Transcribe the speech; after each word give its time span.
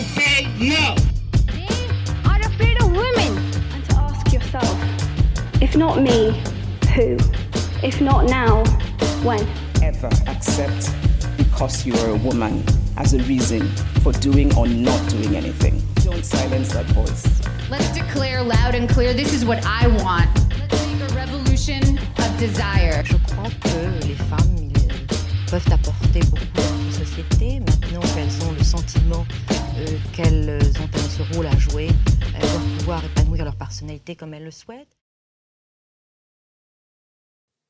to 0.00 0.08
say 0.08 0.44
no. 0.58 0.94
They 1.52 1.68
are 2.24 2.40
afraid 2.40 2.80
of 2.82 2.90
women. 2.90 3.36
And 3.74 3.84
to 3.90 3.96
ask 3.96 4.32
yourself, 4.32 5.62
if 5.62 5.76
not 5.76 6.00
me, 6.00 6.42
who? 6.94 7.18
If 7.82 8.00
not 8.00 8.24
now, 8.24 8.64
when? 9.22 9.46
ever 9.82 10.08
accept 10.28 10.92
because 11.36 11.86
you 11.86 11.94
are 11.94 12.10
a 12.10 12.16
woman 12.16 12.62
as 12.96 13.14
a 13.14 13.18
reason 13.24 13.66
for 14.02 14.12
doing 14.12 14.54
or 14.56 14.66
not 14.66 15.00
doing 15.08 15.36
anything. 15.36 15.82
Don't 16.04 16.24
silence 16.24 16.72
that 16.72 16.86
voice. 16.86 17.24
Let's 17.70 17.90
declare 17.92 18.42
loud 18.42 18.74
and 18.74 18.88
clear 18.88 19.12
this 19.14 19.32
is 19.32 19.44
what 19.44 19.64
I 19.66 19.86
want. 20.02 20.30
Let's 20.58 20.86
make 20.86 21.10
a 21.10 21.14
revolution 21.14 21.98
of 21.98 22.38
desire. 22.38 23.02
Je 23.04 23.16
crois 23.28 23.50
que 23.62 24.06
les 24.06 24.14
femmes 24.14 24.72
peuvent 25.50 25.72
apporter 25.72 26.20
beaucoup 26.20 26.46
dans 26.54 26.76
une 26.76 26.79
Maintenant 27.00 28.02
qu'elles 28.14 28.42
ont 28.44 28.52
le 28.52 28.62
sentiment 28.62 29.24
euh, 29.50 29.86
qu'elles 30.12 30.60
ont 30.60 31.08
ce 31.08 31.34
rôle 31.34 31.46
à 31.46 31.56
jouer, 31.56 31.88
elles 32.34 32.42
doivent 32.42 32.78
pouvoir 32.78 33.04
épanouir 33.06 33.44
leur 33.46 33.56
personnalité 33.56 34.14
comme 34.14 34.34
elles 34.34 34.44
le 34.44 34.50
souhaitent. 34.50 34.98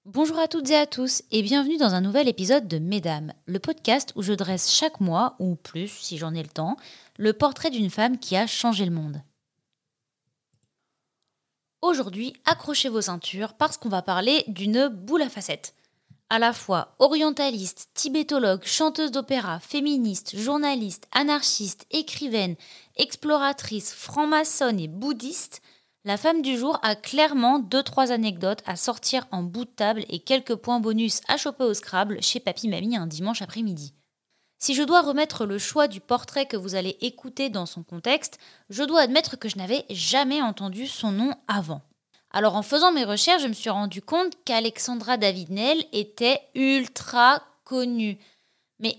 Bonjour 0.05 0.37
à 0.37 0.49
toutes 0.49 0.69
et 0.71 0.77
à 0.77 0.85
tous 0.85 1.23
et 1.31 1.43
bienvenue 1.43 1.77
dans 1.77 1.95
un 1.95 2.01
nouvel 2.01 2.27
épisode 2.27 2.67
de 2.67 2.81
Mesdames, 2.81 3.33
le 3.47 3.61
podcast 3.61 4.13
où 4.17 4.23
je 4.23 4.33
dresse 4.33 4.69
chaque 4.69 4.99
mois, 4.99 5.37
ou 5.39 5.55
plus 5.55 5.87
si 5.87 6.19
j'en 6.19 6.35
ai 6.35 6.43
le 6.43 6.49
temps, 6.49 6.77
le 7.17 7.33
portrait 7.33 7.71
d'une 7.71 7.91
femme 7.91 8.19
qui 8.19 8.37
a 8.37 8.49
changé 8.49 8.85
le 8.85 8.91
monde. 8.91 9.23
Aujourd'hui, 11.83 12.33
accrochez 12.47 12.89
vos 12.89 13.03
ceintures 13.03 13.55
parce 13.55 13.77
qu'on 13.77 13.91
va 13.91 14.03
parler 14.03 14.43
d'une 14.49 14.89
boule 14.89 15.23
à 15.23 15.29
facettes. 15.29 15.77
À 16.33 16.39
la 16.39 16.53
fois 16.53 16.95
orientaliste, 17.01 17.89
tibétologue, 17.93 18.63
chanteuse 18.65 19.11
d'opéra, 19.11 19.59
féministe, 19.59 20.37
journaliste, 20.37 21.09
anarchiste, 21.11 21.87
écrivaine, 21.91 22.55
exploratrice, 22.95 23.93
franc-maçonne 23.93 24.79
et 24.79 24.87
bouddhiste, 24.87 25.61
la 26.05 26.17
femme 26.17 26.41
du 26.41 26.57
jour 26.57 26.79
a 26.83 26.95
clairement 26.95 27.59
deux 27.59 27.83
trois 27.83 28.13
anecdotes 28.13 28.63
à 28.65 28.77
sortir 28.77 29.27
en 29.33 29.43
bout 29.43 29.65
de 29.65 29.71
table 29.71 30.05
et 30.09 30.21
quelques 30.21 30.55
points 30.55 30.79
bonus 30.79 31.21
à 31.27 31.37
choper 31.37 31.65
au 31.65 31.75
Scrabble 31.75 32.23
chez 32.23 32.39
Papy 32.39 32.69
Mamie 32.69 32.97
un 32.97 33.09
dimanche 33.09 33.43
après-midi. 33.43 33.93
Si 34.61 34.75
je 34.75 34.85
dois 34.85 35.01
remettre 35.01 35.47
le 35.47 35.59
choix 35.59 35.89
du 35.89 36.01
portrait 36.01 36.47
que 36.47 36.57
vous 36.57 36.77
allez 36.77 36.97
écouter 37.01 37.51
dans 37.51 37.67
son 37.67 37.83
contexte, 37.83 38.39
je 38.69 38.85
dois 38.85 39.01
admettre 39.01 39.37
que 39.37 39.49
je 39.49 39.57
n'avais 39.57 39.85
jamais 39.91 40.41
entendu 40.43 40.87
son 40.87 41.11
nom 41.11 41.35
avant. 41.49 41.83
Alors 42.31 42.57
en 42.57 42.63
faisant 42.63 42.93
mes 42.93 43.05
recherches, 43.05 43.43
je 43.43 43.49
me 43.49 43.53
suis 43.53 43.71
rendu 43.71 44.03
compte 44.03 44.35
qu'Alexandra 44.45 45.17
David-Nel 45.17 45.85
était 45.93 46.41
ultra 46.55 47.43
connue. 47.65 48.19
Mais 48.79 48.97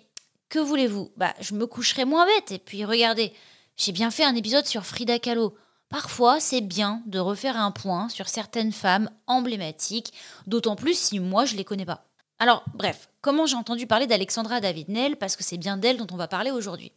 que 0.49 0.59
voulez-vous? 0.59 1.11
Bah, 1.15 1.33
je 1.39 1.55
me 1.55 1.65
coucherai 1.65 2.05
moins 2.05 2.25
bête 2.25 2.51
et 2.51 2.59
puis 2.59 2.83
regardez, 2.83 3.33
j'ai 3.77 3.93
bien 3.93 4.11
fait 4.11 4.25
un 4.25 4.35
épisode 4.35 4.65
sur 4.65 4.85
Frida 4.85 5.17
Kahlo. 5.17 5.55
Parfois, 5.89 6.39
c'est 6.39 6.61
bien 6.61 7.01
de 7.05 7.19
refaire 7.19 7.57
un 7.57 7.71
point 7.71 8.09
sur 8.09 8.29
certaines 8.29 8.71
femmes 8.71 9.09
emblématiques, 9.27 10.13
d'autant 10.47 10.75
plus 10.75 10.97
si 10.97 11.19
moi 11.19 11.45
je 11.45 11.55
les 11.55 11.66
connais 11.66 11.85
pas. 11.85 12.05
Alors, 12.39 12.63
bref, 12.73 13.09
comment 13.21 13.45
j'ai 13.45 13.55
entendu 13.55 13.88
parler 13.88 14.07
d'Alexandra 14.07 14.61
David-Nel? 14.61 15.16
Parce 15.17 15.35
que 15.35 15.43
c'est 15.43 15.57
bien 15.57 15.77
d'elle 15.77 15.97
dont 15.97 16.07
on 16.11 16.17
va 16.17 16.27
parler 16.27 16.51
aujourd'hui. 16.51 16.91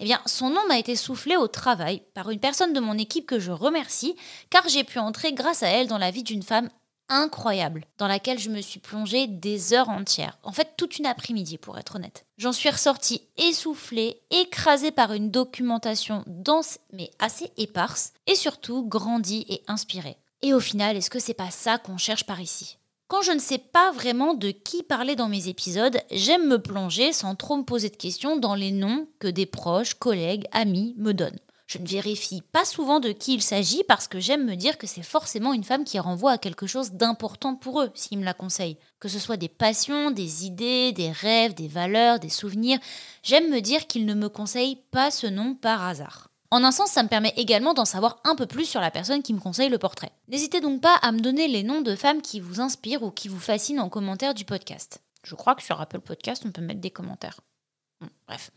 Eh 0.00 0.04
bien, 0.04 0.20
son 0.24 0.48
nom 0.48 0.66
m'a 0.66 0.78
été 0.78 0.96
soufflé 0.96 1.36
au 1.36 1.46
travail 1.46 2.02
par 2.14 2.30
une 2.30 2.40
personne 2.40 2.72
de 2.72 2.80
mon 2.80 2.96
équipe 2.96 3.26
que 3.26 3.38
je 3.38 3.52
remercie, 3.52 4.16
car 4.48 4.66
j'ai 4.66 4.82
pu 4.82 4.98
entrer 4.98 5.34
grâce 5.34 5.62
à 5.62 5.68
elle 5.68 5.88
dans 5.88 5.98
la 5.98 6.10
vie 6.10 6.22
d'une 6.22 6.42
femme 6.42 6.70
incroyable, 7.10 7.84
dans 7.98 8.06
laquelle 8.06 8.38
je 8.38 8.48
me 8.48 8.62
suis 8.62 8.80
plongée 8.80 9.26
des 9.26 9.74
heures 9.74 9.90
entières. 9.90 10.38
En 10.42 10.52
fait, 10.52 10.74
toute 10.78 10.98
une 10.98 11.06
après-midi, 11.06 11.58
pour 11.58 11.78
être 11.78 11.96
honnête. 11.96 12.24
J'en 12.38 12.52
suis 12.52 12.70
ressortie 12.70 13.22
essoufflée, 13.36 14.22
écrasée 14.30 14.92
par 14.92 15.12
une 15.12 15.30
documentation 15.30 16.24
dense 16.26 16.78
mais 16.92 17.10
assez 17.18 17.52
éparse, 17.58 18.14
et 18.26 18.36
surtout 18.36 18.86
grandie 18.86 19.44
et 19.50 19.62
inspirée. 19.68 20.16
Et 20.40 20.54
au 20.54 20.60
final, 20.60 20.96
est-ce 20.96 21.10
que 21.10 21.18
c'est 21.18 21.34
pas 21.34 21.50
ça 21.50 21.76
qu'on 21.76 21.98
cherche 21.98 22.24
par 22.24 22.40
ici? 22.40 22.78
Quand 23.10 23.22
je 23.22 23.32
ne 23.32 23.40
sais 23.40 23.58
pas 23.58 23.90
vraiment 23.90 24.34
de 24.34 24.52
qui 24.52 24.84
parler 24.84 25.16
dans 25.16 25.28
mes 25.28 25.48
épisodes, 25.48 25.98
j'aime 26.12 26.46
me 26.46 26.62
plonger 26.62 27.12
sans 27.12 27.34
trop 27.34 27.56
me 27.56 27.64
poser 27.64 27.88
de 27.88 27.96
questions 27.96 28.36
dans 28.36 28.54
les 28.54 28.70
noms 28.70 29.08
que 29.18 29.26
des 29.26 29.46
proches, 29.46 29.94
collègues, 29.94 30.46
amis 30.52 30.94
me 30.96 31.12
donnent. 31.12 31.40
Je 31.66 31.78
ne 31.78 31.88
vérifie 31.88 32.40
pas 32.52 32.64
souvent 32.64 33.00
de 33.00 33.10
qui 33.10 33.34
il 33.34 33.42
s'agit 33.42 33.82
parce 33.82 34.06
que 34.06 34.20
j'aime 34.20 34.46
me 34.46 34.54
dire 34.54 34.78
que 34.78 34.86
c'est 34.86 35.02
forcément 35.02 35.52
une 35.52 35.64
femme 35.64 35.82
qui 35.82 35.98
renvoie 35.98 36.30
à 36.30 36.38
quelque 36.38 36.68
chose 36.68 36.92
d'important 36.92 37.56
pour 37.56 37.82
eux 37.82 37.90
s'ils 37.94 38.18
me 38.18 38.24
la 38.24 38.32
conseillent. 38.32 38.78
Que 39.00 39.08
ce 39.08 39.18
soit 39.18 39.36
des 39.36 39.48
passions, 39.48 40.12
des 40.12 40.46
idées, 40.46 40.92
des 40.92 41.10
rêves, 41.10 41.54
des 41.54 41.68
valeurs, 41.68 42.20
des 42.20 42.28
souvenirs, 42.28 42.78
j'aime 43.24 43.50
me 43.50 43.60
dire 43.60 43.88
qu'ils 43.88 44.06
ne 44.06 44.14
me 44.14 44.28
conseillent 44.28 44.82
pas 44.92 45.10
ce 45.10 45.26
nom 45.26 45.56
par 45.56 45.84
hasard. 45.84 46.29
En 46.52 46.64
un 46.64 46.72
sens, 46.72 46.90
ça 46.90 47.04
me 47.04 47.08
permet 47.08 47.32
également 47.36 47.74
d'en 47.74 47.84
savoir 47.84 48.18
un 48.24 48.34
peu 48.34 48.46
plus 48.46 48.64
sur 48.64 48.80
la 48.80 48.90
personne 48.90 49.22
qui 49.22 49.32
me 49.32 49.38
conseille 49.38 49.68
le 49.68 49.78
portrait. 49.78 50.10
N'hésitez 50.26 50.60
donc 50.60 50.80
pas 50.80 50.96
à 50.96 51.12
me 51.12 51.20
donner 51.20 51.46
les 51.46 51.62
noms 51.62 51.80
de 51.80 51.94
femmes 51.94 52.22
qui 52.22 52.40
vous 52.40 52.60
inspirent 52.60 53.04
ou 53.04 53.12
qui 53.12 53.28
vous 53.28 53.38
fascinent 53.38 53.78
en 53.78 53.88
commentaire 53.88 54.34
du 54.34 54.44
podcast. 54.44 55.00
Je 55.22 55.36
crois 55.36 55.54
que 55.54 55.62
sur 55.62 55.80
Apple 55.80 56.00
Podcast, 56.00 56.42
on 56.44 56.50
peut 56.50 56.60
mettre 56.60 56.80
des 56.80 56.90
commentaires. 56.90 57.40
Bref. 58.26 58.50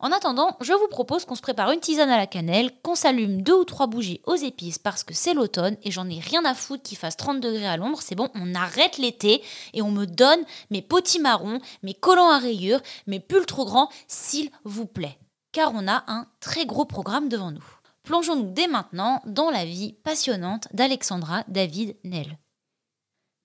En 0.00 0.10
attendant, 0.10 0.56
je 0.60 0.72
vous 0.72 0.88
propose 0.88 1.24
qu'on 1.24 1.36
se 1.36 1.42
prépare 1.42 1.70
une 1.70 1.78
tisane 1.78 2.10
à 2.10 2.16
la 2.16 2.26
cannelle, 2.26 2.72
qu'on 2.82 2.94
s'allume 2.96 3.42
deux 3.42 3.54
ou 3.54 3.64
trois 3.64 3.86
bougies 3.86 4.22
aux 4.24 4.34
épices 4.34 4.78
parce 4.78 5.04
que 5.04 5.14
c'est 5.14 5.34
l'automne 5.34 5.76
et 5.84 5.90
j'en 5.92 6.08
ai 6.08 6.18
rien 6.18 6.44
à 6.44 6.54
foutre 6.54 6.82
qu'il 6.82 6.98
fasse 6.98 7.18
30 7.18 7.40
degrés 7.40 7.68
à 7.68 7.76
l'ombre, 7.76 8.00
c'est 8.00 8.14
bon, 8.14 8.30
on 8.34 8.54
arrête 8.54 8.96
l'été 8.96 9.42
et 9.74 9.82
on 9.82 9.90
me 9.90 10.06
donne 10.06 10.40
mes 10.70 10.80
potimarrons, 10.82 11.60
mes 11.82 11.94
collants 11.94 12.30
à 12.30 12.38
rayures, 12.38 12.80
mes 13.06 13.20
pulls 13.20 13.46
trop 13.46 13.66
grands, 13.66 13.90
s'il 14.08 14.50
vous 14.64 14.86
plaît 14.86 15.18
car 15.52 15.72
on 15.74 15.88
a 15.88 16.04
un 16.06 16.26
très 16.40 16.66
gros 16.66 16.84
programme 16.84 17.28
devant 17.28 17.50
nous. 17.50 17.64
Plongeons-nous 18.02 18.52
dès 18.52 18.66
maintenant 18.66 19.22
dans 19.26 19.50
la 19.50 19.64
vie 19.64 19.94
passionnante 20.04 20.68
d'Alexandra 20.72 21.44
David 21.48 21.96
Nel. 22.04 22.38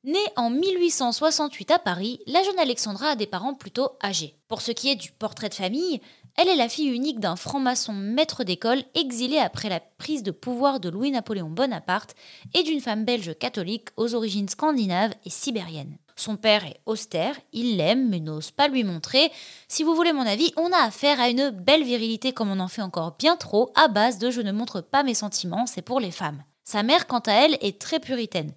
Née 0.06 0.20
en 0.36 0.52
1868 0.52 1.72
à 1.72 1.80
Paris, 1.80 2.20
la 2.28 2.44
jeune 2.44 2.60
Alexandra 2.60 3.10
a 3.10 3.16
des 3.16 3.26
parents 3.26 3.56
plutôt 3.56 3.90
âgés. 4.04 4.36
Pour 4.48 4.62
ce 4.62 4.72
qui 4.72 4.90
est 4.90 4.96
du 4.96 5.12
portrait 5.12 5.50
de 5.50 5.56
famille, 5.56 6.00
elle 6.38 6.48
est 6.48 6.56
la 6.56 6.70
fille 6.70 6.90
unique 6.90 7.20
d'un 7.20 7.36
franc-maçon 7.36 7.94
maître 7.94 8.44
d'école 8.44 8.84
exilé 8.94 9.40
après 9.40 9.70
la 9.70 9.80
prise 9.80 10.22
de 10.22 10.32
pouvoir 10.32 10.80
de 10.80 10.90
Louis-Napoléon 10.90 11.50
Bonaparte 11.50 12.16
et 12.54 12.62
d'une 12.62 12.82
femme 12.82 13.04
belge 13.04 13.36
catholique 13.40 13.90
aux 13.98 14.14
origines 14.14 14.50
scandinaves 14.50 15.14
et 15.26 15.30
sibériennes. 15.32 15.98
Son 16.16 16.38
père 16.38 16.66
est 16.66 16.80
austère, 16.86 17.36
il 17.52 17.78
l'aime 17.78 18.10
mais 18.10 18.20
n'ose 18.20 18.52
pas 18.52 18.68
lui 18.68 18.84
montrer. 18.84 19.32
Si 19.68 19.84
vous 19.84 19.96
voulez 19.96 20.14
mon 20.14 20.26
avis, 20.26 20.54
on 20.56 20.72
a 20.72 20.78
affaire 20.78 21.20
à 21.20 21.30
une 21.30 21.50
belle 21.50 21.84
virilité 21.84 22.32
comme 22.32 22.50
on 22.50 22.60
en 22.60 22.70
fait 22.70 22.82
encore 22.82 23.16
bien 23.18 23.36
trop 23.36 23.72
à 23.76 23.90
base 23.90 24.18
de 24.18 24.32
je 24.32 24.42
ne 24.42 24.54
montre 24.54 24.82
pas 24.82 25.04
mes 25.04 25.14
sentiments, 25.14 25.66
c'est 25.66 25.82
pour 25.82 26.00
les 26.00 26.12
femmes. 26.12 26.44
Sa 26.64 26.84
mère, 26.84 27.06
quant 27.08 27.20
à 27.20 27.34
elle, 27.34 27.58
est 27.62 27.80
très 27.80 28.00
puritaine. 28.00 28.54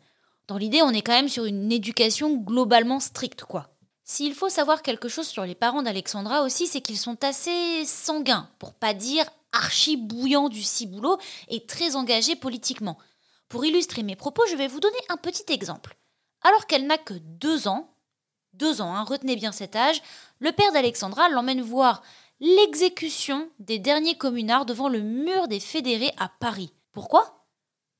Dans 0.46 0.56
l'idée, 0.56 0.82
on 0.82 0.90
est 0.90 1.02
quand 1.02 1.12
même 1.12 1.28
sur 1.28 1.44
une 1.44 1.70
éducation 1.70 2.36
globalement 2.36 3.00
stricte, 3.00 3.44
quoi. 3.44 3.68
S'il 4.04 4.32
faut 4.32 4.48
savoir 4.48 4.80
quelque 4.80 5.08
chose 5.08 5.26
sur 5.26 5.44
les 5.44 5.54
parents 5.54 5.82
d'Alexandra 5.82 6.42
aussi, 6.42 6.66
c'est 6.66 6.80
qu'ils 6.80 6.96
sont 6.96 7.22
assez 7.22 7.84
sanguins, 7.84 8.48
pour 8.58 8.72
pas 8.72 8.94
dire 8.94 9.26
archi 9.52 9.98
bouillants 9.98 10.48
du 10.48 10.62
ciboulot 10.62 11.18
et 11.48 11.66
très 11.66 11.96
engagés 11.96 12.34
politiquement. 12.34 12.96
Pour 13.50 13.66
illustrer 13.66 14.02
mes 14.02 14.16
propos, 14.16 14.42
je 14.48 14.56
vais 14.56 14.68
vous 14.68 14.80
donner 14.80 14.96
un 15.10 15.18
petit 15.18 15.52
exemple. 15.52 15.98
Alors 16.42 16.66
qu'elle 16.66 16.86
n'a 16.86 16.98
que 16.98 17.14
deux 17.14 17.68
ans, 17.68 17.94
deux 18.54 18.80
ans, 18.80 18.94
hein, 18.94 19.04
retenez 19.04 19.36
bien 19.36 19.52
cet 19.52 19.76
âge, 19.76 20.02
le 20.38 20.52
père 20.52 20.72
d'Alexandra 20.72 21.28
l'emmène 21.28 21.60
voir 21.60 22.02
l'exécution 22.40 23.48
des 23.58 23.78
derniers 23.78 24.16
communards 24.16 24.66
devant 24.66 24.88
le 24.88 25.00
mur 25.00 25.48
des 25.48 25.60
fédérés 25.60 26.12
à 26.18 26.28
Paris. 26.28 26.72
Pourquoi? 26.92 27.44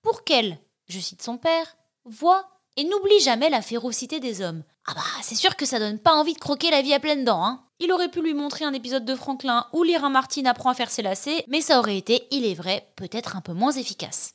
Pour 0.03 0.25
qu'elle, 0.25 0.59
je 0.89 1.01
cite 1.01 1.23
son 1.23 1.39
père, 1.39 1.77
voit 2.05 2.49
et 2.77 2.85
n'oublie 2.85 3.21
jamais 3.21 3.51
la 3.51 3.63
férocité 3.63 4.21
des 4.21 4.41
hommes. 4.41 4.63
Ah 4.87 4.95
bah, 4.95 5.03
c'est 5.23 5.35
sûr 5.35 5.57
que 5.57 5.67
ça 5.67 5.81
donne 5.81 5.99
pas 5.99 6.15
envie 6.15 6.35
de 6.35 6.39
croquer 6.39 6.71
la 6.71 6.83
vie 6.83 6.95
à 6.95 7.01
pleines 7.01 7.25
dents, 7.25 7.45
hein. 7.45 7.65
Il 7.81 7.93
aurait 7.93 8.11
pu 8.11 8.23
lui 8.23 8.35
montrer 8.35 8.65
un 8.65 8.73
épisode 8.73 9.05
de 9.05 9.15
Franklin 9.15 9.67
ou 9.73 9.85
lire 9.85 10.05
un 10.05 10.11
Martine 10.11 10.49
apprend 10.49 10.71
à 10.71 10.75
faire 10.75 10.91
ses 10.91 11.03
lacets, 11.03 11.45
mais 11.47 11.61
ça 11.61 11.79
aurait 11.79 11.97
été, 11.97 12.27
il 12.33 12.45
est 12.45 12.55
vrai, 12.55 12.93
peut-être 12.97 13.37
un 13.37 13.41
peu 13.41 13.53
moins 13.53 13.71
efficace. 13.71 14.35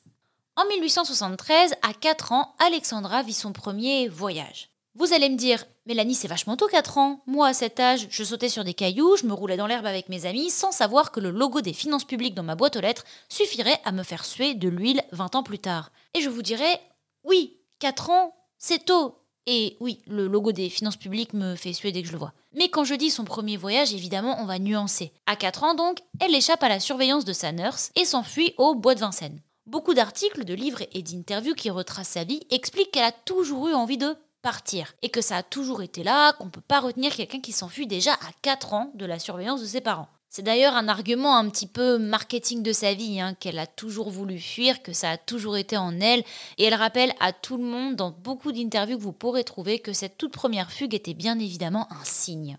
En 0.56 0.66
1873, 0.68 1.74
à 1.82 1.94
4 1.94 2.32
ans, 2.32 2.54
Alexandra 2.60 3.24
vit 3.24 3.34
son 3.34 3.54
premier 3.54 4.08
voyage. 4.08 4.70
Vous 4.94 5.12
allez 5.12 5.30
me 5.30 5.36
dire, 5.36 5.66
Mélanie, 5.88 6.14
c'est 6.14 6.28
vachement 6.28 6.56
tôt 6.56 6.68
4 6.68 7.00
ans. 7.00 7.24
Moi, 7.26 7.48
à 7.48 7.54
cet 7.56 7.80
âge, 7.80 8.06
je 8.12 8.24
sautais 8.24 8.50
sur 8.50 8.64
des 8.64 8.76
cailloux, 8.76 9.18
je 9.18 9.26
me 9.26 9.34
roulais 9.34 9.58
dans 9.58 9.66
l'herbe 9.66 9.88
avec 9.88 10.10
mes 10.10 10.28
amis, 10.28 10.52
sans 10.52 10.72
savoir 10.72 11.12
que 11.12 11.20
le 11.20 11.32
logo 11.32 11.62
des 11.62 11.74
finances 11.74 12.04
publiques 12.04 12.36
dans 12.36 12.44
ma 12.44 12.54
boîte 12.54 12.76
aux 12.76 12.82
lettres 12.82 13.04
suffirait 13.30 13.82
à 13.84 13.92
me 13.92 14.04
faire 14.04 14.26
suer 14.26 14.54
de 14.54 14.70
l'huile 14.70 15.02
20 15.12 15.34
ans 15.34 15.42
plus 15.42 15.58
tard. 15.58 15.92
Et 16.14 16.22
je 16.22 16.30
vous 16.30 16.44
dirais, 16.44 16.80
oui, 17.24 17.58
4 17.80 18.12
ans, 18.12 18.36
c'est 18.60 18.86
tôt. 18.86 19.16
Et 19.48 19.76
oui, 19.80 20.04
le 20.06 20.28
logo 20.28 20.52
des 20.52 20.70
finances 20.70 20.98
publiques 20.98 21.34
me 21.34 21.56
fait 21.56 21.74
suer 21.74 21.92
dès 21.92 22.04
que 22.04 22.08
je 22.08 22.14
le 22.14 22.20
vois. 22.20 22.34
Mais 22.54 22.70
quand 22.70 22.84
je 22.84 22.94
dis 22.94 23.10
son 23.10 23.26
premier 23.26 23.58
voyage, 23.58 23.92
évidemment, 23.92 24.38
on 24.40 24.46
va 24.46 24.60
nuancer. 24.60 25.14
À 25.26 25.36
4 25.36 25.64
ans 25.64 25.74
donc, 25.74 25.98
elle 26.20 26.36
échappe 26.36 26.62
à 26.62 26.70
la 26.70 26.80
surveillance 26.80 27.26
de 27.26 27.34
sa 27.34 27.52
nurse 27.52 27.92
et 27.96 28.06
s'enfuit 28.06 28.54
au 28.60 28.76
bois 28.76 28.94
de 28.94 29.00
Vincennes. 29.00 29.42
Beaucoup 29.66 29.94
d'articles, 29.94 30.44
de 30.44 30.54
livres 30.54 30.84
et 30.92 31.02
d'interviews 31.02 31.56
qui 31.56 31.70
retracent 31.70 32.10
sa 32.10 32.26
vie 32.26 32.42
expliquent 32.50 32.92
qu'elle 32.92 33.04
a 33.04 33.14
toujours 33.14 33.70
eu 33.70 33.74
envie 33.74 33.98
de 33.98 34.16
partir 34.42 34.94
et 35.02 35.10
que 35.10 35.22
ça 35.22 35.38
a 35.38 35.44
toujours 35.44 35.82
été 35.82 36.04
là, 36.04 36.34
qu'on 36.34 36.46
ne 36.46 36.50
peut 36.50 36.60
pas 36.60 36.82
retenir 36.82 37.16
quelqu'un 37.16 37.40
qui 37.40 37.54
s'enfuit 37.54 37.88
déjà 37.88 38.12
à 38.14 38.32
4 38.42 38.74
ans 38.74 38.92
de 38.96 39.06
la 39.06 39.20
surveillance 39.20 39.62
de 39.62 39.66
ses 39.66 39.80
parents. 39.80 40.10
C'est 40.28 40.42
d'ailleurs 40.42 40.76
un 40.76 40.90
argument 40.90 41.38
un 41.38 41.48
petit 41.50 41.68
peu 41.68 41.98
marketing 41.98 42.62
de 42.62 42.74
sa 42.74 42.94
vie, 42.94 43.22
hein, 43.22 43.36
qu'elle 43.36 43.60
a 43.60 43.68
toujours 43.68 44.10
voulu 44.10 44.38
fuir, 44.38 44.82
que 44.82 44.92
ça 44.92 45.12
a 45.12 45.18
toujours 45.18 45.56
été 45.56 45.78
en 45.78 46.00
elle, 46.02 46.24
et 46.58 46.66
elle 46.66 46.74
rappelle 46.74 47.14
à 47.22 47.32
tout 47.32 47.56
le 47.56 47.64
monde 47.64 47.96
dans 47.96 48.12
beaucoup 48.12 48.52
d'interviews 48.52 48.98
que 48.98 49.04
vous 49.04 49.14
pourrez 49.14 49.44
trouver 49.44 49.80
que 49.80 49.94
cette 49.94 50.18
toute 50.18 50.34
première 50.34 50.72
fugue 50.72 50.96
était 50.96 51.14
bien 51.14 51.40
évidemment 51.40 51.88
un 51.90 52.04
signe. 52.04 52.58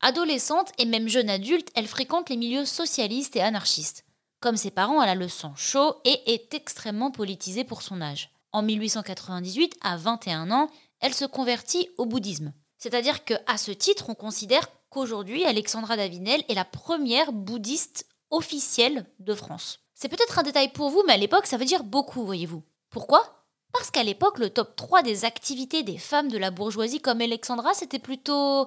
Adolescente 0.00 0.72
et 0.78 0.86
même 0.86 1.06
jeune 1.06 1.30
adulte, 1.30 1.68
elle 1.74 1.86
fréquente 1.86 2.30
les 2.30 2.36
milieux 2.36 2.64
socialistes 2.64 3.36
et 3.36 3.42
anarchistes. 3.42 4.04
Comme 4.42 4.56
ses 4.56 4.72
parents, 4.72 5.00
elle 5.00 5.08
a 5.08 5.14
le 5.14 5.28
sang 5.28 5.54
chaud 5.54 6.00
et 6.04 6.34
est 6.34 6.52
extrêmement 6.52 7.12
politisée 7.12 7.62
pour 7.62 7.80
son 7.80 8.02
âge. 8.02 8.30
En 8.50 8.62
1898, 8.62 9.76
à 9.82 9.96
21 9.96 10.50
ans, 10.50 10.68
elle 10.98 11.14
se 11.14 11.24
convertit 11.24 11.88
au 11.96 12.06
bouddhisme. 12.06 12.52
C'est-à-dire 12.76 13.22
qu'à 13.22 13.56
ce 13.56 13.70
titre, 13.70 14.06
on 14.08 14.16
considère 14.16 14.66
qu'aujourd'hui, 14.90 15.44
Alexandra 15.44 15.96
Davinel 15.96 16.42
est 16.48 16.54
la 16.54 16.64
première 16.64 17.32
bouddhiste 17.32 18.04
officielle 18.30 19.06
de 19.20 19.32
France. 19.32 19.78
C'est 19.94 20.08
peut-être 20.08 20.40
un 20.40 20.42
détail 20.42 20.72
pour 20.72 20.90
vous, 20.90 21.04
mais 21.06 21.12
à 21.12 21.18
l'époque, 21.18 21.46
ça 21.46 21.56
veut 21.56 21.64
dire 21.64 21.84
beaucoup, 21.84 22.24
voyez-vous. 22.24 22.64
Pourquoi? 22.90 23.46
Parce 23.72 23.92
qu'à 23.92 24.02
l'époque, 24.02 24.40
le 24.40 24.50
top 24.50 24.74
3 24.74 25.02
des 25.02 25.24
activités 25.24 25.84
des 25.84 25.98
femmes 25.98 26.28
de 26.28 26.38
la 26.38 26.50
bourgeoisie 26.50 27.00
comme 27.00 27.20
Alexandra, 27.20 27.74
c'était 27.74 28.00
plutôt 28.00 28.66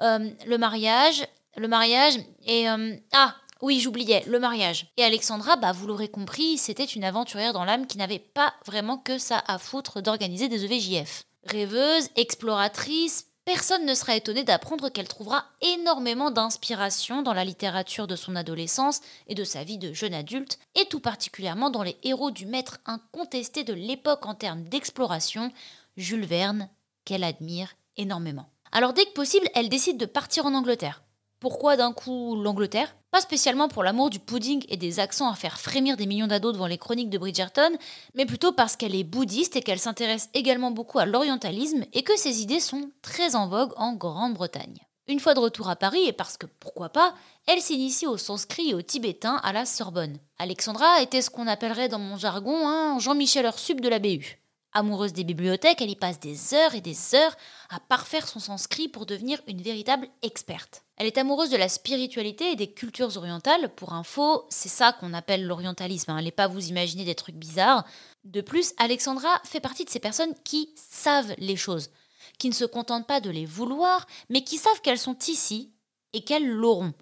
euh, 0.00 0.30
le 0.46 0.56
mariage, 0.56 1.26
le 1.58 1.68
mariage 1.68 2.14
et... 2.46 2.70
Euh, 2.70 2.96
ah 3.12 3.36
oui, 3.62 3.80
j'oubliais, 3.80 4.24
le 4.26 4.38
mariage. 4.38 4.86
Et 4.96 5.04
Alexandra, 5.04 5.56
bah, 5.56 5.72
vous 5.72 5.86
l'aurez 5.86 6.08
compris, 6.08 6.58
c'était 6.58 6.84
une 6.84 7.04
aventurière 7.04 7.52
dans 7.52 7.64
l'âme 7.64 7.86
qui 7.86 7.98
n'avait 7.98 8.18
pas 8.18 8.54
vraiment 8.66 8.98
que 8.98 9.18
ça 9.18 9.42
à 9.46 9.58
foutre 9.58 10.02
d'organiser 10.02 10.48
des 10.48 10.64
EVJF. 10.64 11.24
Rêveuse, 11.44 12.08
exploratrice, 12.16 13.26
Personne 13.46 13.86
ne 13.86 13.94
sera 13.94 14.14
étonné 14.14 14.44
d'apprendre 14.44 14.90
qu'elle 14.90 15.08
trouvera 15.08 15.44
énormément 15.60 16.30
d'inspiration 16.30 17.22
dans 17.22 17.32
la 17.32 17.44
littérature 17.44 18.06
de 18.06 18.14
son 18.14 18.36
adolescence 18.36 19.00
et 19.26 19.34
de 19.34 19.44
sa 19.44 19.64
vie 19.64 19.78
de 19.78 19.92
jeune 19.92 20.14
adulte, 20.14 20.58
et 20.74 20.84
tout 20.84 21.00
particulièrement 21.00 21.70
dans 21.70 21.82
les 21.82 21.96
héros 22.04 22.30
du 22.30 22.46
maître 22.46 22.78
incontesté 22.86 23.64
de 23.64 23.72
l'époque 23.72 24.26
en 24.26 24.34
termes 24.34 24.64
d'exploration, 24.64 25.50
Jules 25.96 26.26
Verne, 26.26 26.68
qu'elle 27.04 27.24
admire 27.24 27.74
énormément. 27.96 28.50
Alors 28.72 28.92
dès 28.92 29.04
que 29.06 29.14
possible, 29.14 29.48
elle 29.54 29.68
décide 29.68 29.96
de 29.96 30.06
partir 30.06 30.46
en 30.46 30.54
Angleterre. 30.54 31.02
Pourquoi 31.40 31.78
d'un 31.78 31.94
coup 31.94 32.36
l'Angleterre? 32.36 32.94
Pas 33.10 33.22
spécialement 33.22 33.68
pour 33.68 33.82
l'amour 33.82 34.10
du 34.10 34.18
pudding 34.18 34.62
et 34.68 34.76
des 34.76 35.00
accents 35.00 35.30
à 35.30 35.34
faire 35.34 35.58
frémir 35.58 35.96
des 35.96 36.04
millions 36.04 36.26
d'ados 36.26 36.52
devant 36.52 36.66
les 36.66 36.76
chroniques 36.76 37.08
de 37.08 37.16
Bridgerton, 37.16 37.78
mais 38.14 38.26
plutôt 38.26 38.52
parce 38.52 38.76
qu'elle 38.76 38.94
est 38.94 39.04
bouddhiste 39.04 39.56
et 39.56 39.62
qu'elle 39.62 39.78
s'intéresse 39.78 40.28
également 40.34 40.70
beaucoup 40.70 40.98
à 40.98 41.06
l'orientalisme 41.06 41.86
et 41.94 42.02
que 42.02 42.14
ses 42.18 42.42
idées 42.42 42.60
sont 42.60 42.90
très 43.00 43.36
en 43.36 43.48
vogue 43.48 43.72
en 43.76 43.94
Grande-Bretagne. 43.94 44.80
Une 45.08 45.18
fois 45.18 45.32
de 45.32 45.40
retour 45.40 45.70
à 45.70 45.76
Paris, 45.76 46.04
et 46.06 46.12
parce 46.12 46.36
que 46.36 46.44
pourquoi 46.44 46.90
pas, 46.90 47.14
elle 47.48 47.62
s'initie 47.62 48.06
au 48.06 48.18
sanskrit 48.18 48.70
et 48.70 48.74
au 48.74 48.82
tibétain 48.82 49.40
à 49.42 49.54
la 49.54 49.64
Sorbonne. 49.64 50.18
Alexandra 50.38 51.00
était 51.00 51.22
ce 51.22 51.30
qu'on 51.30 51.46
appellerait 51.46 51.88
dans 51.88 51.98
mon 51.98 52.18
jargon 52.18 52.68
un 52.68 52.98
Jean-Michel 52.98 53.46
Ursub 53.46 53.80
de 53.80 53.88
la 53.88 53.98
BU. 53.98 54.39
Amoureuse 54.72 55.12
des 55.12 55.24
bibliothèques, 55.24 55.82
elle 55.82 55.90
y 55.90 55.96
passe 55.96 56.20
des 56.20 56.54
heures 56.54 56.76
et 56.76 56.80
des 56.80 57.14
heures 57.16 57.36
à 57.70 57.80
parfaire 57.80 58.28
son 58.28 58.38
sanskrit 58.38 58.86
pour 58.86 59.04
devenir 59.04 59.40
une 59.48 59.62
véritable 59.62 60.08
experte. 60.22 60.84
Elle 60.96 61.08
est 61.08 61.18
amoureuse 61.18 61.50
de 61.50 61.56
la 61.56 61.68
spiritualité 61.68 62.52
et 62.52 62.56
des 62.56 62.72
cultures 62.72 63.16
orientales. 63.16 63.74
Pour 63.74 63.94
info, 63.94 64.46
c'est 64.48 64.68
ça 64.68 64.92
qu'on 64.92 65.12
appelle 65.12 65.44
l'orientalisme. 65.44 66.12
Allez 66.12 66.28
hein. 66.28 66.32
pas 66.36 66.46
vous 66.46 66.68
imaginer 66.68 67.04
des 67.04 67.16
trucs 67.16 67.34
bizarres. 67.34 67.84
De 68.22 68.40
plus, 68.42 68.72
Alexandra 68.76 69.40
fait 69.44 69.60
partie 69.60 69.84
de 69.84 69.90
ces 69.90 69.98
personnes 69.98 70.34
qui 70.44 70.72
savent 70.76 71.34
les 71.38 71.56
choses, 71.56 71.90
qui 72.38 72.48
ne 72.48 72.54
se 72.54 72.64
contentent 72.64 73.08
pas 73.08 73.20
de 73.20 73.30
les 73.30 73.46
vouloir, 73.46 74.06
mais 74.28 74.44
qui 74.44 74.56
savent 74.56 74.80
qu'elles 74.82 74.98
sont 74.98 75.18
ici 75.26 75.72
et 76.12 76.22
qu'elles 76.22 76.48
l'auront. 76.48 76.94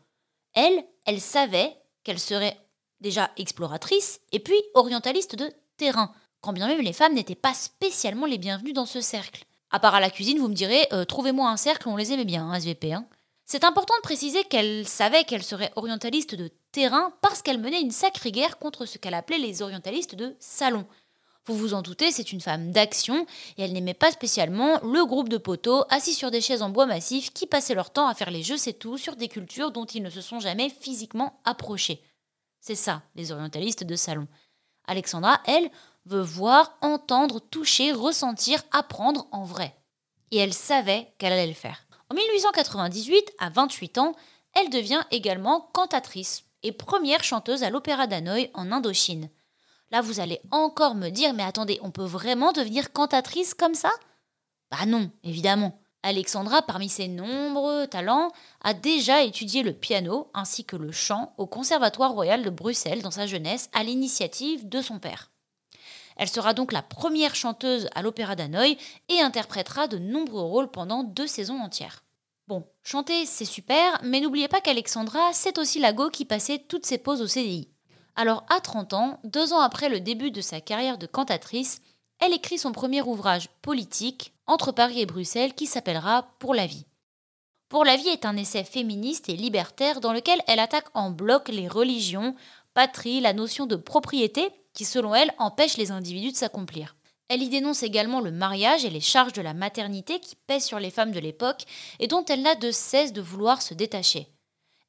Elle, 0.54 0.84
elle 1.04 1.20
savait 1.20 1.76
qu'elle 2.02 2.20
serait 2.20 2.58
déjà 3.00 3.30
exploratrice 3.36 4.20
et 4.32 4.40
puis 4.40 4.60
orientaliste 4.74 5.36
de 5.36 5.52
terrain 5.76 6.14
quand 6.40 6.52
bien 6.52 6.66
même 6.66 6.80
les 6.80 6.92
femmes 6.92 7.14
n'étaient 7.14 7.34
pas 7.34 7.54
spécialement 7.54 8.26
les 8.26 8.38
bienvenues 8.38 8.72
dans 8.72 8.86
ce 8.86 9.00
cercle. 9.00 9.44
À 9.70 9.80
part 9.80 9.94
à 9.94 10.00
la 10.00 10.10
cuisine, 10.10 10.38
vous 10.38 10.48
me 10.48 10.54
direz, 10.54 10.86
euh, 10.92 11.04
trouvez-moi 11.04 11.50
un 11.50 11.56
cercle, 11.56 11.88
on 11.88 11.96
les 11.96 12.12
aimait 12.12 12.24
bien, 12.24 12.48
hein, 12.48 12.54
SVP. 12.54 12.92
Hein. 12.92 13.06
C'est 13.44 13.64
important 13.64 13.94
de 13.96 14.02
préciser 14.02 14.44
qu'elle 14.44 14.86
savait 14.86 15.24
qu'elle 15.24 15.42
serait 15.42 15.72
orientaliste 15.76 16.34
de 16.34 16.50
terrain 16.72 17.12
parce 17.22 17.42
qu'elle 17.42 17.58
menait 17.58 17.80
une 17.80 17.90
sacrée 17.90 18.32
guerre 18.32 18.58
contre 18.58 18.86
ce 18.86 18.98
qu'elle 18.98 19.14
appelait 19.14 19.38
les 19.38 19.62
orientalistes 19.62 20.14
de 20.14 20.36
salon. 20.38 20.86
Vous 21.46 21.56
vous 21.56 21.72
en 21.72 21.80
doutez, 21.80 22.12
c'est 22.12 22.32
une 22.32 22.42
femme 22.42 22.72
d'action 22.72 23.24
et 23.56 23.62
elle 23.62 23.72
n'aimait 23.72 23.94
pas 23.94 24.10
spécialement 24.10 24.78
le 24.82 25.06
groupe 25.06 25.30
de 25.30 25.38
poteaux 25.38 25.84
assis 25.88 26.12
sur 26.12 26.30
des 26.30 26.42
chaises 26.42 26.60
en 26.60 26.68
bois 26.68 26.84
massif 26.84 27.32
qui 27.32 27.46
passaient 27.46 27.74
leur 27.74 27.90
temps 27.90 28.06
à 28.06 28.12
faire 28.12 28.30
les 28.30 28.42
jeux 28.42 28.58
c'est 28.58 28.74
tout 28.74 28.98
sur 28.98 29.16
des 29.16 29.28
cultures 29.28 29.70
dont 29.70 29.86
ils 29.86 30.02
ne 30.02 30.10
se 30.10 30.20
sont 30.20 30.40
jamais 30.40 30.68
physiquement 30.68 31.40
approchés. 31.46 32.02
C'est 32.60 32.74
ça, 32.74 33.00
les 33.14 33.32
orientalistes 33.32 33.84
de 33.84 33.96
salon. 33.96 34.28
Alexandra, 34.86 35.40
elle, 35.46 35.70
veut 36.08 36.22
voir, 36.22 36.76
entendre, 36.80 37.38
toucher, 37.38 37.92
ressentir, 37.92 38.62
apprendre 38.72 39.26
en 39.30 39.44
vrai. 39.44 39.76
Et 40.30 40.38
elle 40.38 40.54
savait 40.54 41.12
qu'elle 41.18 41.32
allait 41.32 41.46
le 41.46 41.52
faire. 41.52 41.84
En 42.10 42.14
1898, 42.14 43.32
à 43.38 43.50
28 43.50 43.98
ans, 43.98 44.14
elle 44.54 44.70
devient 44.70 45.02
également 45.10 45.60
cantatrice 45.72 46.44
et 46.62 46.72
première 46.72 47.22
chanteuse 47.22 47.62
à 47.62 47.70
l'Opéra 47.70 48.06
d'Hanoï 48.06 48.50
en 48.54 48.72
Indochine. 48.72 49.28
Là, 49.90 50.00
vous 50.00 50.20
allez 50.20 50.40
encore 50.50 50.94
me 50.94 51.10
dire, 51.10 51.34
mais 51.34 51.42
attendez, 51.42 51.78
on 51.82 51.90
peut 51.90 52.04
vraiment 52.04 52.52
devenir 52.52 52.92
cantatrice 52.92 53.54
comme 53.54 53.74
ça? 53.74 53.90
Bah 54.70 54.86
non, 54.86 55.10
évidemment. 55.22 55.78
Alexandra, 56.02 56.62
parmi 56.62 56.88
ses 56.88 57.08
nombreux 57.08 57.86
talents, 57.86 58.30
a 58.62 58.72
déjà 58.72 59.22
étudié 59.22 59.62
le 59.62 59.72
piano 59.72 60.30
ainsi 60.32 60.64
que 60.64 60.76
le 60.76 60.92
chant 60.92 61.34
au 61.38 61.46
Conservatoire 61.46 62.12
royal 62.12 62.42
de 62.42 62.50
Bruxelles 62.50 63.02
dans 63.02 63.10
sa 63.10 63.26
jeunesse 63.26 63.68
à 63.74 63.82
l'initiative 63.82 64.68
de 64.68 64.80
son 64.80 64.98
père. 64.98 65.30
Elle 66.18 66.28
sera 66.28 66.52
donc 66.52 66.72
la 66.72 66.82
première 66.82 67.34
chanteuse 67.34 67.88
à 67.94 68.02
l'Opéra 68.02 68.36
d'Hanoï 68.36 68.76
et 69.08 69.20
interprétera 69.20 69.86
de 69.86 69.98
nombreux 69.98 70.42
rôles 70.42 70.70
pendant 70.70 71.04
deux 71.04 71.28
saisons 71.28 71.58
entières. 71.58 72.04
Bon, 72.48 72.66
chanter 72.82 73.24
c'est 73.24 73.44
super, 73.44 74.00
mais 74.02 74.20
n'oubliez 74.20 74.48
pas 74.48 74.60
qu'Alexandra, 74.60 75.32
c'est 75.32 75.58
aussi 75.58 75.78
la 75.78 75.92
go 75.92 76.10
qui 76.10 76.24
passait 76.24 76.58
toutes 76.58 76.86
ses 76.86 76.98
pauses 76.98 77.22
au 77.22 77.26
CDI. 77.26 77.70
Alors 78.16 78.44
à 78.48 78.60
30 78.60 78.94
ans, 78.94 79.20
deux 79.22 79.52
ans 79.52 79.60
après 79.60 79.88
le 79.88 80.00
début 80.00 80.32
de 80.32 80.40
sa 80.40 80.60
carrière 80.60 80.98
de 80.98 81.06
cantatrice, 81.06 81.82
elle 82.18 82.32
écrit 82.32 82.58
son 82.58 82.72
premier 82.72 83.00
ouvrage 83.00 83.48
politique 83.62 84.32
entre 84.46 84.72
Paris 84.72 85.00
et 85.00 85.06
Bruxelles 85.06 85.54
qui 85.54 85.66
s'appellera 85.66 86.34
Pour 86.40 86.54
la 86.54 86.66
vie. 86.66 86.86
Pour 87.68 87.84
la 87.84 87.96
vie 87.96 88.08
est 88.08 88.24
un 88.24 88.36
essai 88.36 88.64
féministe 88.64 89.28
et 89.28 89.36
libertaire 89.36 90.00
dans 90.00 90.12
lequel 90.12 90.40
elle 90.48 90.58
attaque 90.58 90.88
en 90.94 91.10
bloc 91.10 91.48
les 91.48 91.68
religions, 91.68 92.34
patrie, 92.72 93.20
la 93.20 93.34
notion 93.34 93.66
de 93.66 93.76
propriété 93.76 94.48
qui, 94.78 94.84
selon 94.84 95.12
elle, 95.12 95.34
empêche 95.38 95.76
les 95.76 95.90
individus 95.90 96.30
de 96.30 96.36
s'accomplir. 96.36 96.94
Elle 97.26 97.42
y 97.42 97.48
dénonce 97.48 97.82
également 97.82 98.20
le 98.20 98.30
mariage 98.30 98.84
et 98.84 98.90
les 98.90 99.00
charges 99.00 99.32
de 99.32 99.42
la 99.42 99.52
maternité 99.52 100.20
qui 100.20 100.36
pèsent 100.36 100.66
sur 100.66 100.78
les 100.78 100.92
femmes 100.92 101.10
de 101.10 101.18
l'époque 101.18 101.64
et 101.98 102.06
dont 102.06 102.24
elle 102.26 102.42
n'a 102.42 102.54
de 102.54 102.70
cesse 102.70 103.12
de 103.12 103.20
vouloir 103.20 103.60
se 103.60 103.74
détacher. 103.74 104.28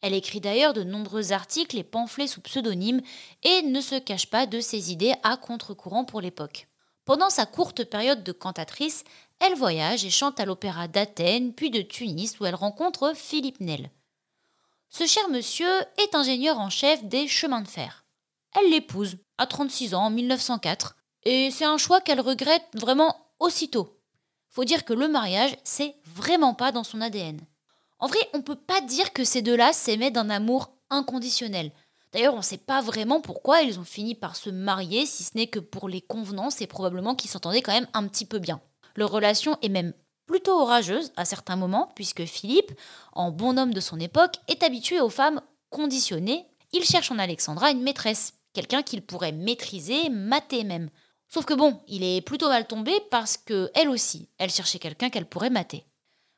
Elle 0.01 0.13
écrit 0.13 0.41
d'ailleurs 0.41 0.74
de 0.74 0.84
nombreux 0.84 1.31
articles 1.31 1.75
et 1.75 1.84
pamphlets 1.84 2.27
sous 2.27 2.39
pseudonyme 2.39 3.01
et 3.41 3.63
ne 3.63 3.81
se 3.81 3.96
cache 3.96 4.27
pas 4.27 4.46
de 4.46 4.60
ses 4.60 4.91
idées 4.91 5.15
à 5.24 5.38
contre-courant 5.38 6.05
pour 6.05 6.22
l'époque. 6.22 6.67
Pendant 7.03 7.31
sa 7.31 7.48
courte 7.48 7.84
période 7.84 8.24
de 8.24 8.31
cantatrice, 8.31 9.03
elle 9.39 9.55
voyage 9.55 10.05
et 10.05 10.12
chante 10.12 10.39
à 10.39 10.46
l'opéra 10.46 10.88
d'Athènes 10.88 11.55
puis 11.55 11.72
de 11.72 11.81
Tunis 11.81 12.39
où 12.39 12.46
elle 12.46 12.53
rencontre 12.53 13.13
Philippe 13.15 13.60
Nel. 13.60 13.89
Ce 14.89 15.08
cher 15.08 15.27
monsieur 15.29 15.72
est 15.98 16.13
ingénieur 16.13 16.60
en 16.60 16.69
chef 16.69 17.03
des 17.05 17.27
chemins 17.27 17.62
de 17.62 17.67
fer. 17.67 18.05
Elle 18.55 18.69
l'épouse 18.69 19.17
à 19.39 19.48
36 19.48 19.96
ans 19.96 20.03
en 20.03 20.10
1904 20.12 20.96
et 21.24 21.50
c'est 21.51 21.65
un 21.65 21.77
choix 21.77 22.01
qu'elle 22.01 22.22
regrette 22.22 22.65
vraiment 22.75 23.15
aussitôt. 23.39 23.98
Faut 24.50 24.65
dire 24.65 24.86
que 24.86 24.93
le 24.93 25.08
mariage, 25.08 25.55
c'est 25.63 25.96
vraiment 26.05 26.53
pas 26.53 26.72
dans 26.72 26.84
son 26.84 27.01
ADN. 27.01 27.39
En 28.00 28.08
vrai, 28.08 28.19
on 28.34 28.41
peut 28.41 28.55
pas 28.55 28.81
dire 28.81 29.13
que 29.13 29.24
ces 29.24 29.41
deux-là 29.41 29.74
s'aimaient 29.74 30.12
d'un 30.12 30.29
amour 30.29 30.72
inconditionnel. 30.89 31.72
D'ailleurs, 32.12 32.34
on 32.34 32.38
ne 32.38 32.43
sait 32.43 32.58
pas 32.58 32.81
vraiment 32.81 33.22
pourquoi 33.22 33.62
ils 33.62 33.79
ont 33.79 33.84
fini 33.84 34.15
par 34.15 34.36
se 34.36 34.50
marier, 34.50 35.05
si 35.05 35.24
ce 35.24 35.31
n'est 35.36 35.48
que 35.48 35.60
pour 35.60 35.88
les 35.88 36.01
convenances 36.01 36.62
et 36.62 36.67
probablement 36.67 37.15
qu'ils 37.15 37.29
s'entendaient 37.29 37.62
quand 37.62 37.74
même 37.74 37.88
un 37.93 38.08
petit 38.08 38.25
peu 38.25 38.39
bien. 38.39 38.62
Leur 38.96 39.12
relation 39.12 39.58
est 39.62 39.69
même 39.69 39.93
plutôt 40.25 40.60
orageuse 40.60 41.12
à 41.17 41.25
certains 41.25 41.55
moments, 41.55 41.91
puisque 41.96 42.25
Philippe, 42.25 42.72
en 43.13 43.31
bon 43.31 43.60
homme 43.60 43.74
de 43.74 43.79
son 43.79 44.00
époque, 44.00 44.38
est 44.48 44.63
habitué 44.63 45.00
aux 45.00 45.10
femmes 45.10 45.41
conditionnées. 45.69 46.48
Il 46.72 46.84
cherche 46.84 47.12
en 47.12 47.19
Alexandra 47.19 47.69
une 47.69 47.84
maîtresse 47.84 48.38
quelqu'un 48.53 48.84
qu'il 48.84 49.01
pourrait 49.01 49.32
maîtriser, 49.32 50.10
mater 50.10 50.63
même. 50.63 50.89
Sauf 51.27 51.46
que 51.46 51.53
bon, 51.53 51.79
il 51.88 52.03
est 52.03 52.22
plutôt 52.22 52.50
mal 52.50 52.68
tombé 52.68 52.91
parce 53.12 53.38
que 53.38 53.70
elle 53.75 53.89
aussi, 53.89 54.29
elle 54.38 54.50
cherchait 54.50 54.79
quelqu'un 54.79 55.10
qu'elle 55.10 55.27
pourrait 55.27 55.50
mater. 55.50 55.86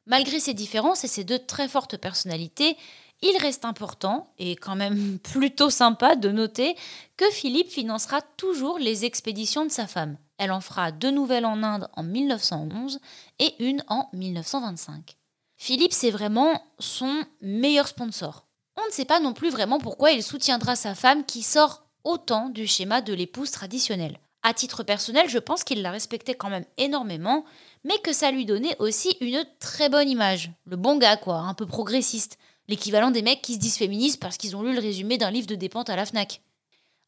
Malgré 0.05 0.39
ces 0.39 0.53
différences 0.53 1.03
et 1.03 1.07
ces 1.07 1.23
deux 1.23 1.39
très 1.39 1.67
fortes 1.67 1.97
personnalités, 1.97 2.75
il 3.21 3.37
reste 3.37 3.65
important 3.65 4.33
et 4.37 4.55
quand 4.55 4.75
même 4.75 5.19
plutôt 5.23 5.69
sympa 5.69 6.15
de 6.15 6.29
noter 6.29 6.75
que 7.17 7.29
Philippe 7.29 7.69
financera 7.69 8.21
toujours 8.21 8.79
les 8.79 9.05
expéditions 9.05 9.65
de 9.65 9.71
sa 9.71 9.87
femme. 9.87 10.17
Elle 10.37 10.51
en 10.51 10.61
fera 10.61 10.91
deux 10.91 11.11
nouvelles 11.11 11.45
en 11.45 11.61
Inde 11.63 11.87
en 11.93 12.03
1911 12.03 12.99
et 13.39 13.63
une 13.63 13.83
en 13.87 14.09
1925. 14.13 15.17
Philippe, 15.55 15.93
c'est 15.93 16.09
vraiment 16.09 16.63
son 16.79 17.23
meilleur 17.41 17.87
sponsor. 17.87 18.47
On 18.75 18.85
ne 18.87 18.91
sait 18.91 19.05
pas 19.05 19.19
non 19.19 19.33
plus 19.33 19.51
vraiment 19.51 19.77
pourquoi 19.77 20.11
il 20.11 20.23
soutiendra 20.23 20.75
sa 20.75 20.95
femme 20.95 21.23
qui 21.25 21.43
sort 21.43 21.85
autant 22.03 22.49
du 22.49 22.67
schéma 22.67 23.01
de 23.01 23.13
l'épouse 23.13 23.51
traditionnelle. 23.51 24.19
À 24.43 24.53
titre 24.53 24.83
personnel, 24.83 25.29
je 25.29 25.37
pense 25.37 25.63
qu'il 25.63 25.81
la 25.81 25.91
respectait 25.91 26.33
quand 26.33 26.49
même 26.49 26.65
énormément, 26.77 27.45
mais 27.83 27.97
que 27.99 28.13
ça 28.13 28.31
lui 28.31 28.45
donnait 28.45 28.75
aussi 28.79 29.15
une 29.21 29.45
très 29.59 29.87
bonne 29.87 30.09
image. 30.09 30.51
Le 30.65 30.77
bon 30.77 30.97
gars, 30.97 31.17
quoi, 31.17 31.35
un 31.35 31.53
peu 31.53 31.67
progressiste. 31.67 32.37
L'équivalent 32.67 33.11
des 33.11 33.21
mecs 33.21 33.41
qui 33.41 33.55
se 33.55 33.59
disent 33.59 33.77
féministes 33.77 34.19
parce 34.19 34.37
qu'ils 34.37 34.55
ont 34.55 34.63
lu 34.63 34.73
le 34.73 34.79
résumé 34.79 35.17
d'un 35.17 35.29
livre 35.29 35.47
de 35.47 35.55
dépente 35.55 35.89
à 35.89 35.95
la 35.95 36.05
Fnac. 36.05 36.41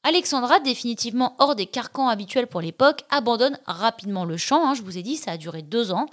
Alexandra, 0.04 0.60
définitivement 0.60 1.36
hors 1.40 1.56
des 1.56 1.66
carcans 1.66 2.10
habituels 2.10 2.48
pour 2.48 2.62
l'époque, 2.62 3.04
abandonne 3.10 3.58
rapidement 3.66 4.26
le 4.26 4.38
chant, 4.38 4.68
hein, 4.68 4.74
je 4.74 4.82
vous 4.82 4.98
ai 4.98 5.02
dit, 5.02 5.16
ça 5.16 5.32
a 5.32 5.38
duré 5.38 5.62
deux 5.62 5.92
ans, 5.92 6.08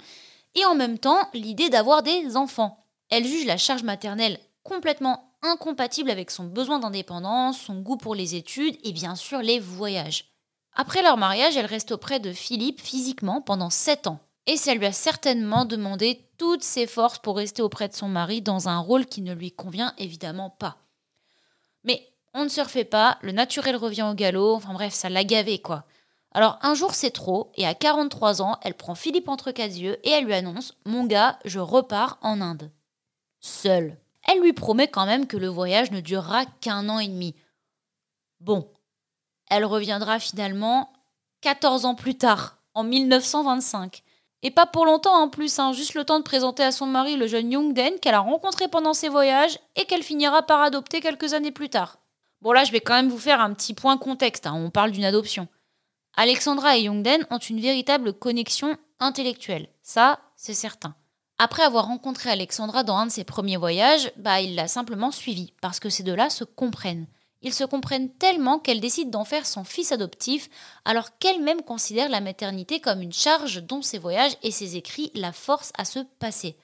et 0.55 0.65
en 0.65 0.75
même 0.75 0.97
temps 0.97 1.29
l'idée 1.33 1.69
d'avoir 1.69 2.01
des 2.01 2.37
enfants. 2.37 2.85
Elle 3.09 3.25
juge 3.25 3.45
la 3.45 3.57
charge 3.57 3.83
maternelle 3.83 4.39
complètement 4.63 5.30
incompatible 5.43 6.11
avec 6.11 6.31
son 6.31 6.45
besoin 6.45 6.79
d'indépendance, 6.79 7.59
son 7.59 7.81
goût 7.81 7.97
pour 7.97 8.15
les 8.15 8.35
études 8.35 8.77
et 8.83 8.91
bien 8.91 9.15
sûr 9.15 9.39
les 9.39 9.59
voyages. 9.59 10.31
Après 10.73 11.01
leur 11.01 11.17
mariage, 11.17 11.57
elle 11.57 11.65
reste 11.65 11.91
auprès 11.91 12.19
de 12.19 12.31
Philippe 12.31 12.81
physiquement 12.81 13.41
pendant 13.41 13.69
sept 13.69 14.07
ans. 14.07 14.19
Et 14.47 14.57
ça 14.57 14.73
lui 14.73 14.85
a 14.85 14.91
certainement 14.91 15.65
demandé 15.65 16.27
toutes 16.37 16.63
ses 16.63 16.87
forces 16.87 17.19
pour 17.19 17.37
rester 17.37 17.61
auprès 17.61 17.87
de 17.87 17.93
son 17.93 18.07
mari 18.07 18.41
dans 18.41 18.69
un 18.69 18.79
rôle 18.79 19.05
qui 19.05 19.21
ne 19.21 19.33
lui 19.33 19.51
convient 19.51 19.93
évidemment 19.97 20.49
pas. 20.49 20.77
Mais 21.83 22.11
on 22.33 22.43
ne 22.43 22.49
se 22.49 22.61
refait 22.61 22.85
pas, 22.85 23.17
le 23.21 23.31
naturel 23.31 23.75
revient 23.75 24.07
au 24.09 24.13
galop, 24.13 24.55
enfin 24.55 24.73
bref, 24.73 24.93
ça 24.93 25.09
l'a 25.09 25.23
gavé 25.23 25.59
quoi. 25.59 25.85
Alors 26.31 26.57
un 26.61 26.73
jour 26.73 26.93
c'est 26.93 27.11
trop, 27.11 27.51
et 27.55 27.67
à 27.67 27.75
43 27.75 28.41
ans, 28.41 28.57
elle 28.63 28.73
prend 28.73 28.95
Philippe 28.95 29.27
entre 29.27 29.51
quatre 29.51 29.75
yeux 29.75 29.99
et 30.07 30.11
elle 30.11 30.25
lui 30.25 30.33
annonce 30.33 30.73
Mon 30.85 31.05
gars, 31.05 31.37
je 31.45 31.59
repars 31.59 32.17
en 32.21 32.41
Inde. 32.41 32.71
Seule. 33.41 33.97
Elle 34.31 34.39
lui 34.39 34.53
promet 34.53 34.87
quand 34.87 35.05
même 35.05 35.27
que 35.27 35.35
le 35.35 35.47
voyage 35.47 35.91
ne 35.91 35.99
durera 35.99 36.45
qu'un 36.45 36.87
an 36.87 36.99
et 36.99 37.07
demi. 37.07 37.35
Bon, 38.39 38.71
elle 39.49 39.65
reviendra 39.65 40.19
finalement 40.19 40.93
14 41.41 41.85
ans 41.85 41.95
plus 41.95 42.17
tard, 42.17 42.57
en 42.73 42.83
1925. 42.83 44.03
Et 44.43 44.51
pas 44.51 44.65
pour 44.65 44.85
longtemps 44.85 45.21
en 45.21 45.27
plus, 45.27 45.59
hein, 45.59 45.73
juste 45.73 45.95
le 45.95 46.05
temps 46.05 46.19
de 46.19 46.23
présenter 46.23 46.63
à 46.63 46.71
son 46.71 46.85
mari 46.85 47.17
le 47.17 47.27
jeune 47.27 47.51
Young 47.51 47.73
Den 47.73 47.99
qu'elle 47.99 48.15
a 48.15 48.19
rencontré 48.19 48.67
pendant 48.69 48.93
ses 48.93 49.09
voyages 49.09 49.59
et 49.75 49.85
qu'elle 49.85 50.03
finira 50.03 50.43
par 50.43 50.61
adopter 50.61 51.01
quelques 51.01 51.33
années 51.33 51.51
plus 51.51 51.69
tard. 51.69 51.99
Bon 52.41 52.53
là, 52.53 52.63
je 52.63 52.71
vais 52.71 52.81
quand 52.81 52.95
même 52.95 53.09
vous 53.09 53.19
faire 53.19 53.41
un 53.41 53.53
petit 53.53 53.73
point 53.73 53.97
contexte, 53.97 54.47
hein, 54.47 54.53
on 54.55 54.69
parle 54.69 54.91
d'une 54.91 55.05
adoption. 55.05 55.47
Alexandra 56.15 56.77
et 56.77 56.83
Youngden 56.83 57.27
ont 57.29 57.37
une 57.37 57.59
véritable 57.59 58.13
connexion 58.13 58.77
intellectuelle, 58.99 59.67
ça 59.83 60.19
c'est 60.35 60.53
certain. 60.53 60.95
Après 61.43 61.63
avoir 61.63 61.87
rencontré 61.87 62.29
Alexandra 62.29 62.83
dans 62.83 62.97
un 62.97 63.07
de 63.07 63.11
ses 63.11 63.23
premiers 63.23 63.57
voyages, 63.57 64.11
bah 64.15 64.41
il 64.41 64.53
l'a 64.53 64.67
simplement 64.67 65.09
suivie, 65.09 65.55
parce 65.59 65.79
que 65.79 65.89
ces 65.89 66.03
deux-là 66.03 66.29
se 66.29 66.43
comprennent. 66.43 67.07
Ils 67.41 67.51
se 67.55 67.63
comprennent 67.63 68.11
tellement 68.11 68.59
qu'elle 68.59 68.79
décide 68.79 69.09
d'en 69.09 69.25
faire 69.25 69.47
son 69.47 69.63
fils 69.63 69.91
adoptif, 69.91 70.49
alors 70.85 71.17
qu'elle-même 71.17 71.63
considère 71.63 72.09
la 72.09 72.21
maternité 72.21 72.79
comme 72.79 73.01
une 73.01 73.11
charge 73.11 73.63
dont 73.63 73.81
ses 73.81 73.97
voyages 73.97 74.37
et 74.43 74.51
ses 74.51 74.75
écrits 74.75 75.09
la 75.15 75.31
forcent 75.31 75.73
à 75.79 75.83
se 75.83 75.97
passer. 76.19 76.57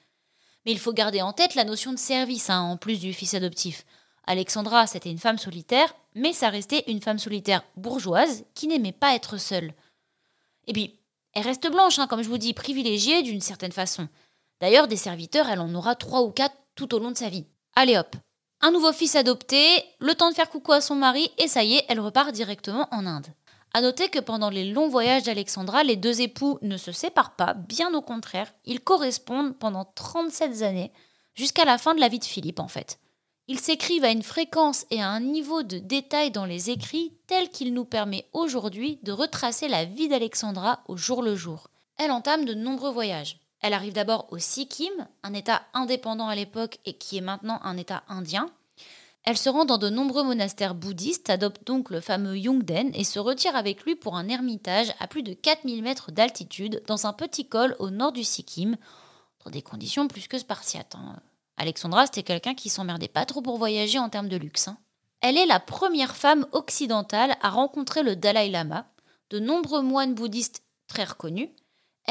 Mais 0.64 0.70
il 0.70 0.78
faut 0.78 0.92
garder 0.92 1.22
en 1.22 1.32
tête 1.32 1.56
la 1.56 1.64
notion 1.64 1.92
de 1.92 1.98
service, 1.98 2.48
hein, 2.48 2.60
en 2.60 2.76
plus 2.76 3.00
du 3.00 3.12
fils 3.12 3.34
adoptif. 3.34 3.84
Alexandra, 4.28 4.86
c'était 4.86 5.10
une 5.10 5.18
femme 5.18 5.38
solitaire, 5.38 5.92
mais 6.14 6.32
ça 6.32 6.50
restait 6.50 6.84
une 6.86 7.02
femme 7.02 7.18
solitaire 7.18 7.64
bourgeoise 7.76 8.44
qui 8.54 8.68
n'aimait 8.68 8.92
pas 8.92 9.16
être 9.16 9.38
seule. 9.38 9.74
Et 10.68 10.72
puis, 10.72 11.00
elle 11.32 11.42
reste 11.42 11.68
blanche, 11.68 11.98
hein, 11.98 12.06
comme 12.06 12.22
je 12.22 12.28
vous 12.28 12.38
dis, 12.38 12.54
privilégiée 12.54 13.24
d'une 13.24 13.40
certaine 13.40 13.72
façon. 13.72 14.08
D'ailleurs, 14.60 14.88
des 14.88 14.96
serviteurs, 14.96 15.48
elle 15.48 15.60
en 15.60 15.74
aura 15.74 15.94
trois 15.94 16.22
ou 16.22 16.30
quatre 16.30 16.56
tout 16.74 16.94
au 16.94 16.98
long 16.98 17.10
de 17.10 17.16
sa 17.16 17.28
vie. 17.28 17.46
Allez 17.74 17.96
hop, 17.96 18.16
un 18.60 18.72
nouveau 18.72 18.92
fils 18.92 19.14
adopté, 19.14 19.84
le 20.00 20.14
temps 20.14 20.30
de 20.30 20.34
faire 20.34 20.50
coucou 20.50 20.72
à 20.72 20.80
son 20.80 20.96
mari, 20.96 21.30
et 21.38 21.46
ça 21.46 21.62
y 21.62 21.74
est, 21.74 21.84
elle 21.88 22.00
repart 22.00 22.32
directement 22.32 22.88
en 22.90 23.06
Inde. 23.06 23.28
À 23.72 23.80
noter 23.80 24.08
que 24.08 24.18
pendant 24.18 24.50
les 24.50 24.72
longs 24.72 24.88
voyages 24.88 25.22
d'Alexandra, 25.22 25.84
les 25.84 25.94
deux 25.94 26.22
époux 26.22 26.58
ne 26.62 26.76
se 26.76 26.90
séparent 26.90 27.36
pas, 27.36 27.54
bien 27.54 27.94
au 27.94 28.02
contraire, 28.02 28.52
ils 28.64 28.80
correspondent 28.80 29.56
pendant 29.56 29.84
37 29.84 30.62
années, 30.62 30.92
jusqu'à 31.34 31.64
la 31.64 31.78
fin 31.78 31.94
de 31.94 32.00
la 32.00 32.08
vie 32.08 32.18
de 32.18 32.24
Philippe 32.24 32.58
en 32.58 32.66
fait. 32.66 32.98
Ils 33.46 33.60
s'écrivent 33.60 34.04
à 34.04 34.10
une 34.10 34.24
fréquence 34.24 34.86
et 34.90 35.00
à 35.00 35.08
un 35.08 35.20
niveau 35.20 35.62
de 35.62 35.78
détail 35.78 36.32
dans 36.32 36.44
les 36.44 36.70
écrits 36.70 37.16
tel 37.28 37.50
qu'il 37.50 37.72
nous 37.72 37.84
permet 37.84 38.26
aujourd'hui 38.32 38.98
de 39.04 39.12
retracer 39.12 39.68
la 39.68 39.84
vie 39.84 40.08
d'Alexandra 40.08 40.80
au 40.88 40.96
jour 40.96 41.22
le 41.22 41.36
jour. 41.36 41.68
Elle 41.96 42.10
entame 42.10 42.44
de 42.44 42.54
nombreux 42.54 42.90
voyages. 42.90 43.38
Elle 43.60 43.74
arrive 43.74 43.92
d'abord 43.92 44.26
au 44.30 44.38
Sikkim, 44.38 45.08
un 45.22 45.34
État 45.34 45.62
indépendant 45.74 46.28
à 46.28 46.34
l'époque 46.34 46.78
et 46.86 46.94
qui 46.94 47.16
est 47.16 47.22
maintenant 47.22 47.60
un 47.62 47.76
État 47.76 48.04
indien. 48.08 48.50
Elle 49.24 49.36
se 49.36 49.50
rend 49.50 49.64
dans 49.64 49.78
de 49.78 49.90
nombreux 49.90 50.22
monastères 50.22 50.74
bouddhistes, 50.74 51.28
adopte 51.28 51.66
donc 51.66 51.90
le 51.90 52.00
fameux 52.00 52.38
Yongden 52.38 52.92
et 52.94 53.04
se 53.04 53.18
retire 53.18 53.56
avec 53.56 53.84
lui 53.84 53.94
pour 53.94 54.16
un 54.16 54.28
ermitage 54.28 54.94
à 55.00 55.06
plus 55.06 55.22
de 55.22 55.34
4000 55.34 55.82
mètres 55.82 56.12
d'altitude 56.12 56.82
dans 56.86 57.06
un 57.06 57.12
petit 57.12 57.46
col 57.46 57.76
au 57.78 57.90
nord 57.90 58.12
du 58.12 58.24
Sikkim, 58.24 58.76
dans 59.44 59.50
des 59.50 59.62
conditions 59.62 60.08
plus 60.08 60.28
que 60.28 60.38
spartiates. 60.38 60.94
Hein. 60.94 61.16
Alexandra, 61.56 62.06
c'était 62.06 62.22
quelqu'un 62.22 62.54
qui 62.54 62.68
s'emmerdait 62.68 63.08
pas 63.08 63.26
trop 63.26 63.42
pour 63.42 63.58
voyager 63.58 63.98
en 63.98 64.08
termes 64.08 64.28
de 64.28 64.36
luxe. 64.36 64.68
Hein. 64.68 64.78
Elle 65.20 65.36
est 65.36 65.46
la 65.46 65.60
première 65.60 66.16
femme 66.16 66.46
occidentale 66.52 67.36
à 67.42 67.50
rencontrer 67.50 68.04
le 68.04 68.14
Dalai 68.14 68.48
Lama, 68.48 68.86
de 69.30 69.40
nombreux 69.40 69.82
moines 69.82 70.14
bouddhistes 70.14 70.62
très 70.86 71.04
reconnus. 71.04 71.50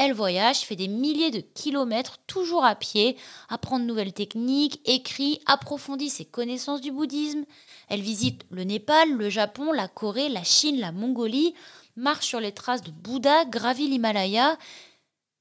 Elle 0.00 0.12
voyage, 0.12 0.60
fait 0.60 0.76
des 0.76 0.86
milliers 0.86 1.32
de 1.32 1.40
kilomètres, 1.40 2.18
toujours 2.28 2.64
à 2.64 2.76
pied, 2.76 3.16
apprend 3.48 3.80
de 3.80 3.84
nouvelles 3.84 4.12
techniques, 4.12 4.80
écrit, 4.84 5.40
approfondit 5.46 6.08
ses 6.08 6.24
connaissances 6.24 6.80
du 6.80 6.92
bouddhisme. 6.92 7.44
Elle 7.88 8.00
visite 8.00 8.46
le 8.50 8.62
Népal, 8.62 9.10
le 9.10 9.28
Japon, 9.28 9.72
la 9.72 9.88
Corée, 9.88 10.28
la 10.28 10.44
Chine, 10.44 10.78
la 10.78 10.92
Mongolie, 10.92 11.52
marche 11.96 12.26
sur 12.26 12.38
les 12.38 12.52
traces 12.52 12.82
de 12.82 12.92
Bouddha, 12.92 13.44
gravit 13.46 13.88
l'Himalaya. 13.88 14.56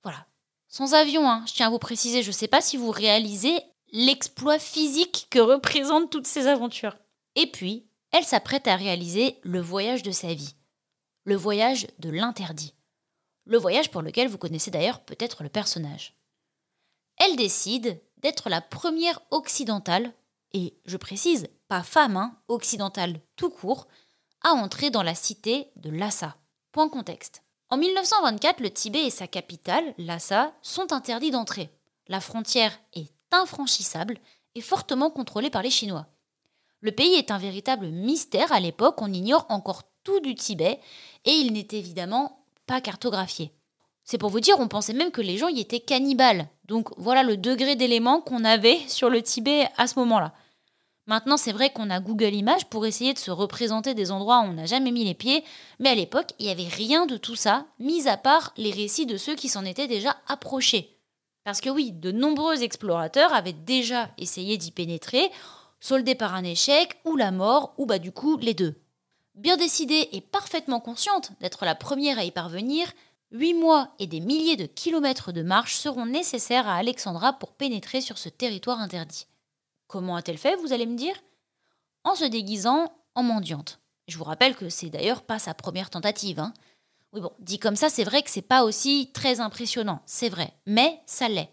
Voilà. 0.01 0.25
Sans 0.67 0.95
avion, 0.95 1.29
hein, 1.29 1.43
je 1.47 1.53
tiens 1.53 1.67
à 1.67 1.69
vous 1.69 1.77
préciser, 1.77 2.23
je 2.23 2.29
ne 2.29 2.33
sais 2.33 2.47
pas 2.47 2.59
si 2.59 2.77
vous 2.77 2.89
réalisez 2.89 3.59
l'exploit 3.91 4.57
physique 4.57 5.27
que 5.29 5.37
représentent 5.37 6.09
toutes 6.09 6.25
ces 6.25 6.47
aventures. 6.47 6.97
Et 7.35 7.45
puis, 7.45 7.85
elle 8.09 8.25
s'apprête 8.25 8.67
à 8.67 8.75
réaliser 8.75 9.37
le 9.43 9.61
voyage 9.61 10.01
de 10.01 10.11
sa 10.11 10.33
vie, 10.33 10.55
le 11.25 11.35
voyage 11.35 11.85
de 11.99 12.09
l'interdit, 12.09 12.73
le 13.47 13.57
voyage 13.57 13.91
pour 13.91 14.01
lequel 14.01 14.27
vous 14.27 14.37
connaissez 14.37 14.71
d'ailleurs 14.71 14.99
peut-être 15.01 15.43
le 15.43 15.49
personnage. 15.49 16.15
Elle 17.17 17.35
décide 17.35 17.99
d'être 18.17 18.49
la 18.49 18.61
première 18.61 19.21
occidentale, 19.31 20.13
et 20.53 20.77
je 20.85 20.97
précise, 20.97 21.47
pas 21.67 21.83
femme, 21.83 22.17
hein, 22.17 22.37
occidentale 22.47 23.19
tout 23.35 23.49
court, 23.49 23.87
à 24.43 24.51
entrer 24.51 24.89
dans 24.89 25.03
la 25.03 25.15
cité 25.15 25.71
de 25.75 25.89
Lhasa. 25.89 26.37
En 27.69 27.77
1924, 27.77 28.59
le 28.61 28.69
Tibet 28.69 29.05
et 29.05 29.09
sa 29.09 29.27
capitale, 29.27 29.93
Lhasa, 29.97 30.53
sont 30.61 30.93
interdits 30.93 31.31
d'entrée. 31.31 31.69
La 32.07 32.21
frontière 32.21 32.79
est 32.93 33.11
infranchissable 33.31 34.19
et 34.55 34.61
fortement 34.61 35.09
contrôlé 35.09 35.49
par 35.49 35.63
les 35.63 35.71
Chinois. 35.71 36.05
Le 36.79 36.91
pays 36.91 37.15
est 37.15 37.31
un 37.31 37.39
véritable 37.39 37.87
mystère 37.87 38.51
à 38.51 38.59
l'époque, 38.59 39.01
on 39.01 39.11
ignore 39.11 39.45
encore 39.49 39.83
tout 40.03 40.19
du 40.19 40.35
Tibet 40.35 40.79
et 41.25 41.31
il 41.31 41.51
n'est 41.51 41.67
évidemment 41.71 42.45
pas 42.67 42.81
cartographié. 42.81 43.51
C'est 44.03 44.17
pour 44.17 44.29
vous 44.29 44.39
dire, 44.39 44.59
on 44.59 44.67
pensait 44.67 44.93
même 44.93 45.11
que 45.11 45.21
les 45.21 45.37
gens 45.37 45.49
y 45.49 45.59
étaient 45.59 45.79
cannibales. 45.79 46.47
Donc 46.65 46.89
voilà 46.97 47.23
le 47.23 47.35
degré 47.35 47.75
d'éléments 47.75 48.21
qu'on 48.21 48.45
avait 48.45 48.79
sur 48.87 49.09
le 49.09 49.21
Tibet 49.21 49.67
à 49.77 49.87
ce 49.87 49.97
moment-là. 49.99 50.33
Maintenant, 51.07 51.37
c'est 51.37 51.53
vrai 51.53 51.71
qu'on 51.71 51.89
a 51.89 52.01
Google 52.01 52.33
Images 52.33 52.65
pour 52.65 52.85
essayer 52.85 53.13
de 53.13 53.17
se 53.17 53.31
représenter 53.31 53.93
des 53.93 54.11
endroits 54.11 54.41
où 54.41 54.49
on 54.49 54.53
n'a 54.53 54.65
jamais 54.65 54.91
mis 54.91 55.05
les 55.05 55.13
pieds, 55.13 55.43
mais 55.79 55.89
à 55.89 55.95
l'époque, 55.95 56.31
il 56.37 56.45
n'y 56.45 56.51
avait 56.51 56.67
rien 56.67 57.05
de 57.05 57.15
tout 57.15 57.37
ça, 57.37 57.65
mis 57.79 58.09
à 58.09 58.17
part 58.17 58.53
les 58.57 58.71
récits 58.71 59.05
de 59.05 59.15
ceux 59.15 59.35
qui 59.35 59.47
s'en 59.47 59.63
étaient 59.63 59.87
déjà 59.87 60.17
approchés. 60.27 60.97
Parce 61.45 61.61
que 61.61 61.69
oui, 61.69 61.93
de 61.93 62.11
nombreux 62.11 62.61
explorateurs 62.61 63.33
avaient 63.33 63.53
déjà 63.53 64.09
essayé 64.17 64.57
d'y 64.57 64.71
pénétrer, 64.71 65.31
soldés 65.79 66.15
par 66.15 66.35
un 66.35 66.43
échec, 66.43 66.99
ou 67.05 67.15
la 67.15 67.31
mort, 67.31 67.73
ou 67.77 67.85
bah 67.85 67.99
du 67.99 68.11
coup 68.11 68.37
les 68.37 68.53
deux. 68.53 68.75
Bien 69.37 69.55
décidée 69.55 70.09
et 70.13 70.21
parfaitement 70.21 70.79
consciente 70.79 71.31
d'être 71.39 71.63
la 71.63 71.75
première 71.75 72.17
à 72.17 72.23
y 72.23 72.31
parvenir, 72.31 72.91
huit 73.31 73.53
mois 73.53 73.93
et 73.99 74.07
des 74.07 74.19
milliers 74.19 74.55
de 74.55 74.65
kilomètres 74.65 75.31
de 75.31 75.43
marche 75.43 75.75
seront 75.75 76.07
nécessaires 76.07 76.67
à 76.67 76.77
Alexandra 76.77 77.33
pour 77.33 77.53
pénétrer 77.53 78.01
sur 78.01 78.17
ce 78.17 78.29
territoire 78.29 78.81
interdit. 78.81 79.27
Comment 79.85 80.15
a-t-elle 80.15 80.39
fait, 80.39 80.55
vous 80.55 80.73
allez 80.73 80.87
me 80.87 80.97
dire? 80.97 81.15
En 82.03 82.15
se 82.15 82.25
déguisant 82.25 82.91
en 83.13 83.21
mendiante. 83.21 83.79
Je 84.07 84.17
vous 84.17 84.23
rappelle 84.23 84.55
que 84.55 84.69
c'est 84.69 84.89
d'ailleurs 84.89 85.21
pas 85.21 85.37
sa 85.37 85.53
première 85.53 85.91
tentative. 85.91 86.39
Hein. 86.39 86.51
Oui, 87.13 87.21
bon, 87.21 87.31
dit 87.37 87.59
comme 87.59 87.75
ça, 87.75 87.89
c'est 87.89 88.03
vrai 88.03 88.23
que 88.23 88.31
c'est 88.31 88.41
pas 88.41 88.63
aussi 88.63 89.11
très 89.13 89.39
impressionnant, 89.39 90.01
c'est 90.07 90.29
vrai, 90.29 90.51
mais 90.65 90.99
ça 91.05 91.29
l'est. 91.29 91.51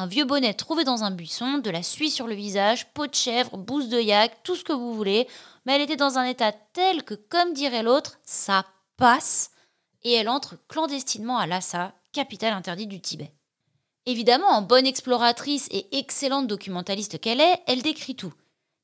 Un 0.00 0.06
vieux 0.06 0.24
bonnet 0.24 0.54
trouvé 0.54 0.84
dans 0.84 1.04
un 1.04 1.10
buisson, 1.10 1.58
de 1.58 1.68
la 1.68 1.82
suie 1.82 2.10
sur 2.10 2.26
le 2.26 2.32
visage, 2.32 2.90
peau 2.94 3.06
de 3.06 3.14
chèvre, 3.14 3.58
bouse 3.58 3.90
de 3.90 4.00
yak, 4.00 4.34
tout 4.44 4.56
ce 4.56 4.64
que 4.64 4.72
vous 4.72 4.94
voulez, 4.94 5.28
mais 5.66 5.74
elle 5.74 5.82
était 5.82 5.96
dans 5.96 6.16
un 6.16 6.24
état 6.24 6.52
tel 6.52 7.04
que, 7.04 7.12
comme 7.12 7.52
dirait 7.52 7.82
l'autre, 7.82 8.18
ça 8.24 8.64
passe, 8.96 9.50
et 10.02 10.12
elle 10.12 10.30
entre 10.30 10.56
clandestinement 10.68 11.36
à 11.36 11.46
Lhasa, 11.46 11.92
capitale 12.12 12.54
interdite 12.54 12.88
du 12.88 13.02
Tibet. 13.02 13.34
Évidemment, 14.06 14.48
en 14.48 14.62
bonne 14.62 14.86
exploratrice 14.86 15.68
et 15.70 15.98
excellente 15.98 16.46
documentaliste 16.46 17.20
qu'elle 17.20 17.42
est, 17.42 17.60
elle 17.66 17.82
décrit 17.82 18.16
tout. 18.16 18.32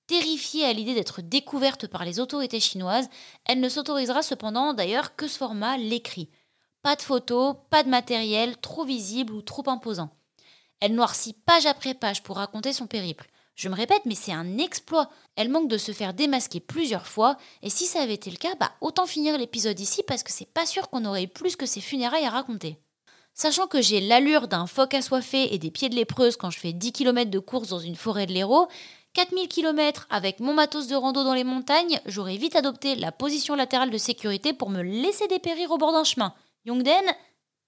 Terrifiée 0.08 0.66
à 0.66 0.74
l'idée 0.74 0.94
d'être 0.94 1.22
découverte 1.22 1.86
par 1.86 2.04
les 2.04 2.20
autorités 2.20 2.60
chinoises, 2.60 3.08
elle 3.46 3.60
ne 3.60 3.70
s'autorisera 3.70 4.20
cependant 4.20 4.74
d'ailleurs 4.74 5.16
que 5.16 5.28
ce 5.28 5.38
format 5.38 5.78
l'écrit. 5.78 6.28
Pas 6.82 6.94
de 6.94 7.00
photos, 7.00 7.56
pas 7.70 7.84
de 7.84 7.88
matériel 7.88 8.58
trop 8.58 8.84
visible 8.84 9.32
ou 9.32 9.40
trop 9.40 9.66
imposant. 9.70 10.10
Elle 10.80 10.94
noircit 10.94 11.34
page 11.46 11.66
après 11.66 11.94
page 11.94 12.22
pour 12.22 12.36
raconter 12.36 12.72
son 12.72 12.86
périple. 12.86 13.28
Je 13.54 13.70
me 13.70 13.74
répète, 13.74 14.02
mais 14.04 14.14
c'est 14.14 14.32
un 14.32 14.58
exploit. 14.58 15.08
Elle 15.34 15.48
manque 15.48 15.68
de 15.68 15.78
se 15.78 15.92
faire 15.92 16.12
démasquer 16.12 16.60
plusieurs 16.60 17.06
fois, 17.06 17.38
et 17.62 17.70
si 17.70 17.86
ça 17.86 18.02
avait 18.02 18.14
été 18.14 18.30
le 18.30 18.36
cas, 18.36 18.54
bah 18.60 18.72
autant 18.82 19.06
finir 19.06 19.38
l'épisode 19.38 19.80
ici 19.80 20.02
parce 20.06 20.22
que 20.22 20.30
c'est 20.30 20.52
pas 20.52 20.66
sûr 20.66 20.90
qu'on 20.90 21.06
aurait 21.06 21.26
plus 21.26 21.56
que 21.56 21.64
ses 21.64 21.80
funérailles 21.80 22.26
à 22.26 22.30
raconter. 22.30 22.76
Sachant 23.32 23.66
que 23.66 23.80
j'ai 23.80 24.00
l'allure 24.00 24.48
d'un 24.48 24.66
phoque 24.66 24.94
assoiffé 24.94 25.54
et 25.54 25.58
des 25.58 25.70
pieds 25.70 25.88
de 25.88 25.94
lépreuse 25.94 26.36
quand 26.36 26.50
je 26.50 26.58
fais 26.58 26.72
10 26.72 26.92
km 26.92 27.30
de 27.30 27.38
course 27.38 27.68
dans 27.68 27.78
une 27.78 27.96
forêt 27.96 28.26
de 28.26 28.32
l'Hérault, 28.32 28.68
4000 29.14 29.48
km 29.48 30.06
avec 30.10 30.40
mon 30.40 30.52
matos 30.52 30.88
de 30.88 30.94
rando 30.94 31.24
dans 31.24 31.34
les 31.34 31.44
montagnes, 31.44 32.00
j'aurais 32.04 32.36
vite 32.36 32.56
adopté 32.56 32.94
la 32.94 33.12
position 33.12 33.54
latérale 33.54 33.90
de 33.90 33.98
sécurité 33.98 34.52
pour 34.52 34.68
me 34.68 34.82
laisser 34.82 35.26
dépérir 35.28 35.70
au 35.70 35.78
bord 35.78 35.92
d'un 35.92 36.04
chemin. 36.04 36.34
Yongden, 36.66 37.04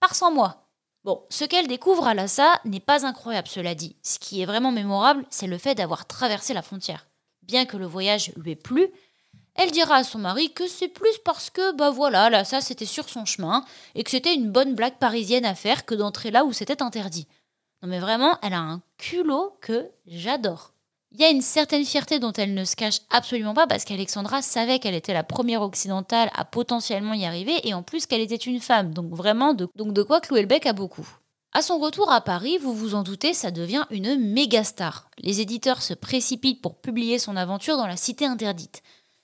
pars 0.00 0.14
sans 0.14 0.30
moi. 0.30 0.67
Bon, 1.08 1.24
ce 1.30 1.46
qu'elle 1.46 1.68
découvre 1.68 2.06
à 2.06 2.12
Lhasa 2.12 2.60
n'est 2.66 2.80
pas 2.80 3.06
incroyable, 3.06 3.48
cela 3.48 3.74
dit. 3.74 3.96
Ce 4.02 4.18
qui 4.18 4.42
est 4.42 4.44
vraiment 4.44 4.72
mémorable, 4.72 5.24
c'est 5.30 5.46
le 5.46 5.56
fait 5.56 5.74
d'avoir 5.74 6.06
traversé 6.06 6.52
la 6.52 6.60
frontière. 6.60 7.06
Bien 7.44 7.64
que 7.64 7.78
le 7.78 7.86
voyage 7.86 8.30
lui 8.36 8.50
ait 8.50 8.56
plu, 8.56 8.88
elle 9.54 9.70
dira 9.70 9.94
à 9.94 10.04
son 10.04 10.18
mari 10.18 10.52
que 10.52 10.66
c'est 10.66 10.88
plus 10.88 11.16
parce 11.24 11.48
que, 11.48 11.72
bah 11.72 11.88
voilà, 11.88 12.28
Lhasa 12.28 12.60
c'était 12.60 12.84
sur 12.84 13.08
son 13.08 13.24
chemin 13.24 13.64
et 13.94 14.04
que 14.04 14.10
c'était 14.10 14.34
une 14.34 14.50
bonne 14.50 14.74
blague 14.74 14.98
parisienne 14.98 15.46
à 15.46 15.54
faire 15.54 15.86
que 15.86 15.94
d'entrer 15.94 16.30
là 16.30 16.44
où 16.44 16.52
c'était 16.52 16.82
interdit. 16.82 17.26
Non 17.80 17.88
mais 17.88 18.00
vraiment, 18.00 18.38
elle 18.42 18.52
a 18.52 18.60
un 18.60 18.82
culot 18.98 19.56
que 19.62 19.90
j'adore. 20.06 20.74
Il 21.12 21.20
y 21.20 21.24
a 21.24 21.30
une 21.30 21.40
certaine 21.40 21.86
fierté 21.86 22.18
dont 22.18 22.34
elle 22.34 22.52
ne 22.52 22.64
se 22.64 22.76
cache 22.76 23.00
absolument 23.08 23.54
pas 23.54 23.66
parce 23.66 23.84
qu'Alexandra 23.84 24.42
savait 24.42 24.78
qu'elle 24.78 24.94
était 24.94 25.14
la 25.14 25.24
première 25.24 25.62
occidentale 25.62 26.30
à 26.34 26.44
potentiellement 26.44 27.14
y 27.14 27.24
arriver 27.24 27.66
et 27.66 27.72
en 27.72 27.82
plus 27.82 28.04
qu'elle 28.04 28.20
était 28.20 28.36
une 28.36 28.60
femme, 28.60 28.92
donc 28.92 29.14
vraiment 29.14 29.54
de, 29.54 29.66
quoi 30.02 30.20
clouer 30.20 30.42
le 30.42 30.46
bec 30.46 30.66
à 30.66 30.74
beaucoup. 30.74 31.08
À 31.52 31.62
son 31.62 31.78
retour 31.78 32.12
à 32.12 32.20
Paris, 32.20 32.58
vous 32.58 32.74
vous 32.74 32.94
en 32.94 33.02
doutez, 33.02 33.32
ça 33.32 33.50
devient 33.50 33.86
une 33.90 34.16
méga 34.16 34.64
star. 34.64 35.08
Les 35.18 35.40
éditeurs 35.40 35.80
se 35.80 35.94
précipitent 35.94 36.60
pour 36.60 36.78
publier 36.78 37.18
son 37.18 37.36
aventure 37.36 37.78
dans 37.78 37.86
la 37.86 37.96
cité 37.96 38.26
interdite. 38.26 38.82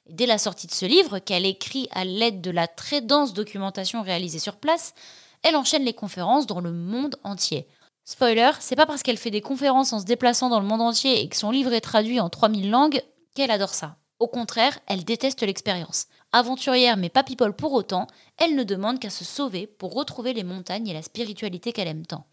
dès 0.09 0.27
la 0.27 0.39
sortie 0.39 0.67
de 0.67 0.73
ce 0.73 0.87
livre, 0.87 1.19
qu'elle 1.19 1.45
écrit 1.45 1.87
à 1.91 2.05
l'aide 2.05 2.41
de 2.41 2.51
la 2.51 2.67
très 2.67 3.03
dense 3.03 3.35
documentation 3.35 4.03
réalisée 4.03 4.39
sur 4.39 4.57
place, 4.57 4.95
elle 5.43 5.57
enchaîne 5.57 5.85
les 5.85 5.93
conférences 5.93 6.47
dans 6.47 6.61
le 6.61 6.73
monde 6.73 7.17
entier. 7.25 7.69
Spoiler, 8.05 8.51
c'est 8.61 8.77
pas 8.77 8.85
parce 8.85 9.03
qu'elle 9.03 9.17
fait 9.17 9.31
des 9.31 9.41
conférences 9.41 9.95
en 9.95 9.99
se 10.01 10.05
déplaçant 10.05 10.51
dans 10.51 10.61
le 10.61 10.67
monde 10.67 10.83
entier 10.83 11.23
et 11.23 11.29
que 11.29 11.37
son 11.37 11.51
livre 11.51 11.73
est 11.73 11.81
traduit 11.81 12.21
en 12.21 12.29
3000 12.29 12.71
langues 12.71 13.03
qu'elle 13.35 13.51
adore 13.51 13.73
ça. 13.73 13.97
Au 14.19 14.29
contraire, 14.29 14.79
elle 14.87 15.05
déteste 15.05 15.43
l'expérience. 15.43 16.07
Aventurière 16.33 16.99
mais 16.99 17.09
pas 17.09 17.23
people 17.23 17.55
pour 17.55 17.73
autant, 17.73 18.07
elle 18.37 18.57
ne 18.57 18.63
demande 18.63 18.99
qu'à 18.99 19.11
se 19.11 19.25
sauver 19.25 19.67
pour 19.67 19.95
retrouver 19.95 20.35
les 20.35 20.45
montagnes 20.45 20.87
et 20.89 20.95
la 20.95 21.03
spiritualité 21.03 21.73
qu'elle 21.73 21.89
aime 21.89 22.07
tant. 22.07 22.27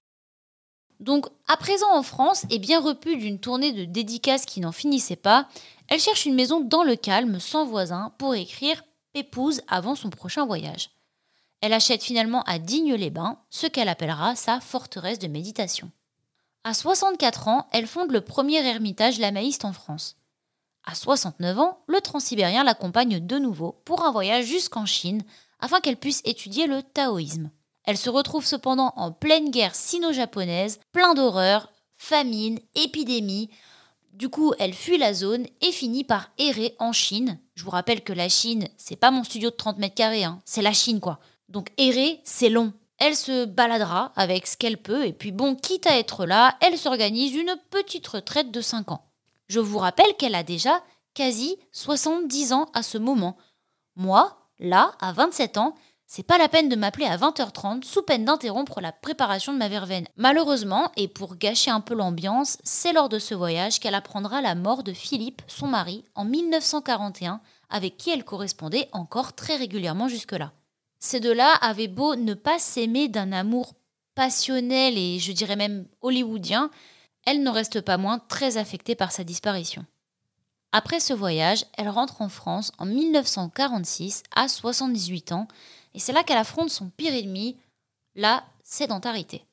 Donc, 1.00 1.28
à 1.48 1.58
présent 1.58 1.92
en 1.92 2.04
France, 2.04 2.46
et 2.52 2.60
bien 2.60 2.80
repue 2.80 3.18
d'une 3.18 3.40
tournée 3.40 3.72
de 3.72 3.86
dédicaces 3.86 4.46
qui 4.46 4.60
n'en 4.60 4.72
finissait 4.72 5.16
pas, 5.16 5.48
elle 5.88 6.00
cherche 6.00 6.26
une 6.26 6.36
maison 6.36 6.60
dans 6.60 6.84
le 6.84 6.96
calme, 6.96 7.40
sans 7.40 7.66
voisins, 7.66 8.14
pour 8.20 8.36
écrire 8.36 8.84
Pépouze 9.14 9.62
avant 9.68 9.96
son 9.96 10.12
prochain 10.12 10.46
voyage. 10.46 10.92
Elle 11.62 11.74
achète 11.74 12.04
finalement 12.04 12.42
à 12.44 12.60
Digne-les-Bains 12.60 13.40
ce 13.50 13.68
qu'elle 13.68 13.90
appellera 13.90 14.36
sa 14.36 14.60
forteresse 14.60 15.20
de 15.20 15.28
méditation. 15.28 15.92
À 16.64 16.74
64 16.74 17.48
ans, 17.48 17.68
elle 17.72 17.88
fonde 17.88 18.12
le 18.12 18.22
premier 18.22 18.66
ermitage 18.66 19.20
lamaïste 19.20 19.66
en 19.66 19.74
France. 19.74 20.18
À 20.84 20.96
69 20.96 21.60
ans, 21.60 21.80
le 21.88 22.02
transsibérien 22.02 22.64
l'accompagne 22.64 23.20
de 23.20 23.38
nouveau 23.38 23.82
pour 23.86 24.04
un 24.04 24.12
voyage 24.12 24.46
jusqu'en 24.46 24.86
Chine 24.86 25.24
afin 25.60 25.80
qu'elle 25.80 25.98
puisse 25.98 26.22
étudier 26.26 26.66
le 26.66 26.82
taoïsme. 26.82 27.52
Elle 27.84 27.98
se 27.98 28.10
retrouve 28.10 28.46
cependant 28.46 28.94
en 28.96 29.12
pleine 29.12 29.52
guerre 29.52 29.76
sino-japonaise, 29.76 30.80
plein 30.92 31.14
d'horreurs, 31.14 31.72
famine, 31.98 32.60
épidémie. 32.76 33.50
Du 34.14 34.30
coup, 34.30 34.54
elle 34.60 34.74
fuit 34.74 34.98
la 34.98 35.14
zone 35.14 35.46
et 35.62 35.72
finit 35.72 36.04
par 36.04 36.30
errer 36.38 36.76
en 36.80 36.92
Chine. 36.92 37.40
Je 37.56 37.64
vous 37.64 37.70
rappelle 37.70 38.04
que 38.04 38.14
la 38.14 38.30
Chine, 38.30 38.68
c'est 38.78 38.96
pas 38.96 39.12
mon 39.12 39.24
studio 39.24 39.52
de 39.52 39.56
30 39.56 39.78
mètres 39.78 39.96
carrés, 39.96 40.24
hein. 40.24 40.40
c'est 40.46 40.62
la 40.62 40.74
Chine 40.74 41.00
quoi. 41.00 41.20
Donc 41.52 41.70
errer, 41.78 42.22
c'est 42.24 42.50
long. 42.50 42.74
Elle 42.98 43.16
se 43.16 43.46
baladera 43.46 44.14
avec 44.16 44.48
ce 44.48 44.56
qu'elle 44.56 44.78
peut, 44.78 45.06
et 45.06 45.14
puis 45.14 45.32
bon, 45.32 45.56
quitte 45.56 45.88
à 45.88 45.98
être 45.98 46.26
là, 46.26 46.56
elle 46.62 46.78
s'organise 46.78 47.36
une 47.36 47.56
petite 47.70 48.08
retraite 48.08 48.52
de 48.52 48.62
5 48.62 48.92
ans. 48.92 49.06
Je 49.48 49.60
vous 49.60 49.80
rappelle 49.80 50.16
qu'elle 50.18 50.36
a 50.36 50.44
déjà 50.44 50.82
quasi 51.14 51.58
70 51.74 52.54
ans 52.54 52.68
à 52.74 52.84
ce 52.84 52.98
moment. 52.98 53.38
Moi, 53.96 54.38
là, 54.60 54.94
à 55.02 55.12
27 55.12 55.58
ans, 55.58 55.76
c'est 56.08 56.24
pas 56.24 56.38
la 56.38 56.48
peine 56.48 56.70
de 56.70 56.76
m'appeler 56.76 57.06
à 57.06 57.18
20h30 57.18 57.84
sous 57.84 58.02
peine 58.02 58.26
d'interrompre 58.26 58.80
la 58.80 58.92
préparation 58.92 59.52
de 59.52 59.58
ma 59.58 59.68
verveine. 59.68 60.08
Malheureusement, 60.16 60.92
et 60.96 61.08
pour 61.08 61.38
gâcher 61.38 61.72
un 61.72 61.82
peu 61.82 61.96
l'ambiance, 61.96 62.60
c'est 62.64 62.94
lors 62.94 63.10
de 63.10 63.20
ce 63.20 63.34
voyage 63.34 63.80
qu'elle 63.80 63.96
apprendra 63.96 64.42
la 64.42 64.56
mort 64.56 64.84
de 64.84 64.94
Philippe, 64.94 65.42
son 65.48 65.68
mari, 65.68 66.06
en 66.16 66.24
1941, 66.24 67.42
avec 67.70 67.98
qui 67.98 68.10
elle 68.10 68.26
correspondait 68.26 68.90
encore 68.92 69.34
très 69.34 69.56
régulièrement 69.56 70.08
jusque-là. 70.08 70.52
Ces 71.04 71.20
deux-là 71.20 71.56
avaient 71.62 71.88
beau 71.88 72.16
ne 72.16 72.36
pas 72.36 72.60
s'aimer 72.60 73.10
d'un 73.10 73.32
amour 73.32 73.74
passionnel 74.14 75.00
et 75.00 75.18
je 75.18 75.32
dirais 75.32 75.56
même 75.56 75.88
hollywoodien, 76.02 76.70
elle 77.26 77.42
n'en 77.42 77.52
reste 77.52 77.82
pas 77.82 77.98
moins 77.98 78.20
très 78.20 78.58
affectée 78.58 78.94
par 78.94 79.12
sa 79.12 79.24
disparition. 79.24 79.84
Après 80.72 81.00
ce 81.00 81.14
voyage, 81.14 81.66
elle 81.74 81.90
rentre 81.90 82.22
en 82.22 82.30
France 82.30 82.72
en 82.78 82.86
1946 82.86 84.22
à 84.36 84.48
78 84.48 85.32
ans 85.32 85.48
et 85.96 86.00
c'est 86.00 86.14
là 86.14 86.24
qu'elle 86.24 86.38
affronte 86.38 86.70
son 86.70 86.90
pire 86.90 87.16
ennemi, 87.16 87.58
la 88.16 88.44
sédentarité. 88.64 89.44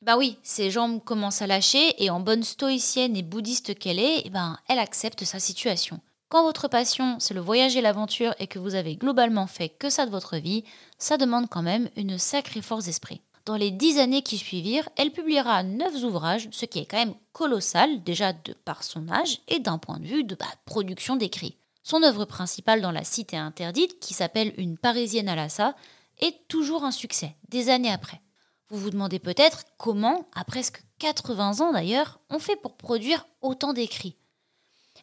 Bah 0.00 0.16
oui, 0.16 0.38
ses 0.44 0.70
jambes 0.70 1.02
commencent 1.02 1.42
à 1.42 1.48
lâcher 1.48 2.02
et 2.02 2.08
en 2.08 2.20
bonne 2.20 2.44
stoïcienne 2.44 3.16
et 3.16 3.22
bouddhiste 3.22 3.76
qu'elle 3.76 3.98
est, 3.98 4.22
eh 4.24 4.30
ben, 4.30 4.60
elle 4.68 4.78
accepte 4.78 5.24
sa 5.24 5.40
situation. 5.40 6.00
Quand 6.28 6.42
votre 6.42 6.66
passion, 6.66 7.18
c'est 7.20 7.34
le 7.34 7.40
voyage 7.40 7.76
et 7.76 7.80
l'aventure 7.80 8.34
et 8.40 8.48
que 8.48 8.58
vous 8.58 8.74
avez 8.74 8.96
globalement 8.96 9.46
fait 9.46 9.68
que 9.68 9.90
ça 9.90 10.06
de 10.06 10.10
votre 10.10 10.36
vie, 10.38 10.64
ça 10.98 11.18
demande 11.18 11.48
quand 11.48 11.62
même 11.62 11.88
une 11.94 12.18
sacrée 12.18 12.62
force 12.62 12.86
d'esprit. 12.86 13.20
Dans 13.44 13.54
les 13.54 13.70
dix 13.70 14.00
années 14.00 14.22
qui 14.22 14.36
suivirent, 14.36 14.88
elle 14.96 15.12
publiera 15.12 15.62
neuf 15.62 15.94
ouvrages, 16.02 16.48
ce 16.50 16.66
qui 16.66 16.80
est 16.80 16.84
quand 16.84 16.96
même 16.96 17.14
colossal, 17.32 18.02
déjà 18.02 18.32
de 18.32 18.54
par 18.64 18.82
son 18.82 19.08
âge 19.08 19.40
et 19.46 19.60
d'un 19.60 19.78
point 19.78 20.00
de 20.00 20.06
vue 20.06 20.24
de 20.24 20.34
bah, 20.34 20.46
production 20.64 21.14
d'écrit. 21.14 21.58
Son 21.84 22.02
œuvre 22.02 22.24
principale 22.24 22.80
dans 22.80 22.90
la 22.90 23.04
cité 23.04 23.36
interdite, 23.36 24.00
qui 24.00 24.12
s'appelle 24.12 24.52
Une 24.56 24.76
Parisienne 24.78 25.28
à 25.28 25.36
l'assa, 25.36 25.76
est 26.18 26.48
toujours 26.48 26.82
un 26.82 26.90
succès, 26.90 27.36
des 27.48 27.70
années 27.70 27.92
après. 27.92 28.20
Vous 28.68 28.78
vous 28.78 28.90
demandez 28.90 29.20
peut-être 29.20 29.62
comment, 29.76 30.26
à 30.34 30.42
presque 30.42 30.82
80 30.98 31.60
ans 31.60 31.72
d'ailleurs, 31.72 32.18
on 32.30 32.40
fait 32.40 32.56
pour 32.56 32.76
produire 32.76 33.28
autant 33.42 33.72
d'écrits. 33.72 34.16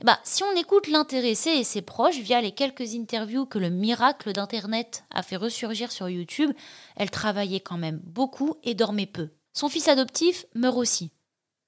Bah, 0.01 0.19
si 0.23 0.43
on 0.43 0.55
écoute 0.55 0.87
l'intéressé 0.87 1.51
et 1.51 1.63
ses 1.63 1.81
proches 1.81 2.19
via 2.19 2.41
les 2.41 2.51
quelques 2.51 2.95
interviews 2.95 3.45
que 3.45 3.59
le 3.59 3.69
miracle 3.69 4.33
d'Internet 4.33 5.03
a 5.11 5.23
fait 5.23 5.35
ressurgir 5.35 5.91
sur 5.91 6.09
YouTube, 6.09 6.51
elle 6.95 7.11
travaillait 7.11 7.59
quand 7.59 7.77
même 7.77 8.01
beaucoup 8.03 8.55
et 8.63 8.75
dormait 8.75 9.05
peu. 9.05 9.29
Son 9.53 9.69
fils 9.69 9.87
adoptif 9.87 10.45
meurt 10.55 10.77
aussi. 10.77 11.11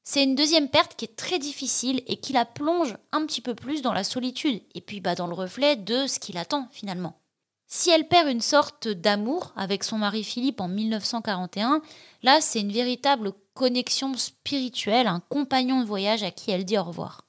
C'est 0.04 0.24
une 0.24 0.36
deuxième 0.36 0.70
perte 0.70 0.96
qui 0.96 1.06
est 1.06 1.16
très 1.16 1.40
difficile 1.40 2.04
et 2.08 2.18
qui 2.18 2.34
la 2.34 2.46
plonge 2.46 2.96
un 3.12 3.26
petit 3.26 3.42
peu 3.42 3.56
plus 3.56 3.82
dans 3.82 3.94
la 3.94 4.04
solitude 4.04 4.62
et 4.76 4.82
puis 4.82 5.02
bah, 5.02 5.16
dans 5.16 5.28
le 5.28 5.34
reflet 5.34 5.76
de 5.76 6.06
ce 6.06 6.20
qui 6.20 6.32
l'attend 6.32 6.68
finalement. 6.72 7.20
Si 7.68 7.90
elle 7.90 8.08
perd 8.08 8.30
une 8.30 8.42
sorte 8.42 8.88
d'amour 8.88 9.52
avec 9.56 9.84
son 9.84 9.98
mari 9.98 10.24
Philippe 10.24 10.62
en 10.62 10.68
1941, 10.68 11.82
là 12.22 12.40
c'est 12.40 12.62
une 12.62 12.72
véritable 12.72 13.34
connexion 13.56 14.14
spirituelle, 14.16 15.08
un 15.08 15.22
compagnon 15.22 15.82
de 15.82 15.88
voyage 15.88 16.22
à 16.22 16.30
qui 16.30 16.52
elle 16.52 16.66
dit 16.66 16.78
au 16.78 16.84
revoir. 16.84 17.25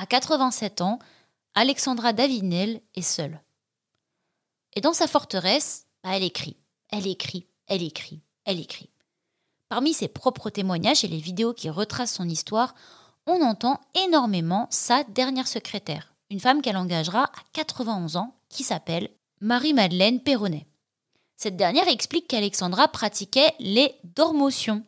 À 0.00 0.06
87 0.06 0.80
ans, 0.80 0.98
Alexandra 1.54 2.14
Davinel 2.14 2.80
est 2.94 3.02
seule. 3.02 3.38
Et 4.72 4.80
dans 4.80 4.94
sa 4.94 5.06
forteresse, 5.06 5.88
bah, 6.02 6.16
elle 6.16 6.22
écrit, 6.22 6.56
elle 6.88 7.06
écrit, 7.06 7.46
elle 7.66 7.82
écrit, 7.82 8.22
elle 8.46 8.60
écrit. 8.60 8.88
Parmi 9.68 9.92
ses 9.92 10.08
propres 10.08 10.48
témoignages 10.48 11.04
et 11.04 11.08
les 11.08 11.18
vidéos 11.18 11.52
qui 11.52 11.68
retracent 11.68 12.14
son 12.14 12.30
histoire, 12.30 12.74
on 13.26 13.42
entend 13.42 13.78
énormément 13.94 14.68
sa 14.70 15.04
dernière 15.04 15.46
secrétaire, 15.46 16.14
une 16.30 16.40
femme 16.40 16.62
qu'elle 16.62 16.78
engagera 16.78 17.24
à 17.24 17.42
91 17.52 18.16
ans, 18.16 18.34
qui 18.48 18.64
s'appelle 18.64 19.10
Marie-Madeleine 19.42 20.22
Perronnet. 20.22 20.66
Cette 21.36 21.58
dernière 21.58 21.88
explique 21.88 22.26
qu'Alexandra 22.26 22.88
pratiquait 22.88 23.52
les 23.58 23.94
dormotions, 24.04 24.82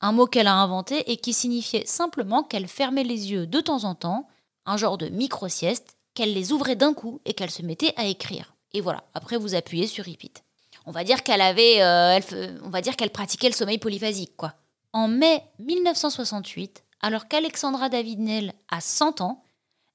un 0.00 0.10
mot 0.10 0.26
qu'elle 0.26 0.48
a 0.48 0.56
inventé 0.56 1.08
et 1.12 1.18
qui 1.18 1.34
signifiait 1.34 1.86
simplement 1.86 2.42
qu'elle 2.42 2.66
fermait 2.66 3.04
les 3.04 3.30
yeux 3.30 3.46
de 3.46 3.60
temps 3.60 3.84
en 3.84 3.94
temps 3.94 4.26
un 4.66 4.76
genre 4.76 4.98
de 4.98 5.08
micro-sieste, 5.08 5.96
qu'elle 6.14 6.34
les 6.34 6.52
ouvrait 6.52 6.76
d'un 6.76 6.94
coup 6.94 7.20
et 7.24 7.34
qu'elle 7.34 7.50
se 7.50 7.62
mettait 7.62 7.94
à 7.96 8.06
écrire. 8.06 8.54
Et 8.72 8.80
voilà, 8.80 9.04
après 9.14 9.36
vous 9.36 9.54
appuyez 9.54 9.86
sur 9.86 10.04
repeat. 10.04 10.42
On 10.86 10.90
va 10.90 11.04
dire 11.04 11.22
qu'elle 11.22 11.40
avait, 11.40 11.82
euh, 11.82 12.20
on 12.62 12.70
va 12.70 12.80
dire 12.80 12.96
qu'elle 12.96 13.10
pratiquait 13.10 13.48
le 13.48 13.54
sommeil 13.54 13.78
polyphasique, 13.78 14.36
quoi. 14.36 14.54
En 14.92 15.08
mai 15.08 15.42
1968, 15.58 16.84
alors 17.00 17.28
qu'Alexandra 17.28 17.88
David-Nel 17.88 18.54
a 18.68 18.80
100 18.80 19.20
ans, 19.20 19.42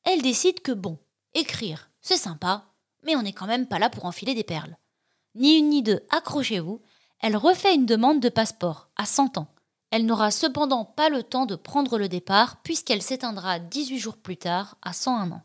elle 0.04 0.22
décide 0.22 0.62
que 0.62 0.72
bon, 0.72 0.98
écrire, 1.34 1.90
c'est 2.02 2.18
sympa, 2.18 2.66
mais 3.04 3.16
on 3.16 3.24
n'est 3.24 3.34
quand 3.34 3.48
même 3.48 3.68
pas 3.68 3.80
là 3.80 3.90
pour 3.90 4.06
enfiler 4.06 4.34
des 4.34 4.44
perles. 4.44 4.78
Ni 5.36 5.58
une 5.58 5.70
ni 5.70 5.82
deux, 5.82 6.02
accrochez-vous, 6.10 6.82
elle 7.20 7.38
refait 7.38 7.76
une 7.76 7.86
demande 7.86 8.20
de 8.20 8.30
passeport 8.30 8.90
à 8.96 9.06
100 9.06 9.38
ans. 9.38 9.48
Elle 9.92 10.06
n'aura 10.06 10.32
cependant 10.32 10.86
pas 10.86 11.10
le 11.10 11.22
temps 11.22 11.46
de 11.46 11.56
prendre 11.56 11.98
le 11.98 12.08
départ 12.08 12.62
puisqu'elle 12.64 13.02
s'éteindra 13.02 13.60
18 13.60 14.00
jours 14.00 14.18
plus 14.18 14.38
tard 14.38 14.78
à 14.82 14.94
101 14.94 15.32
ans. 15.32 15.44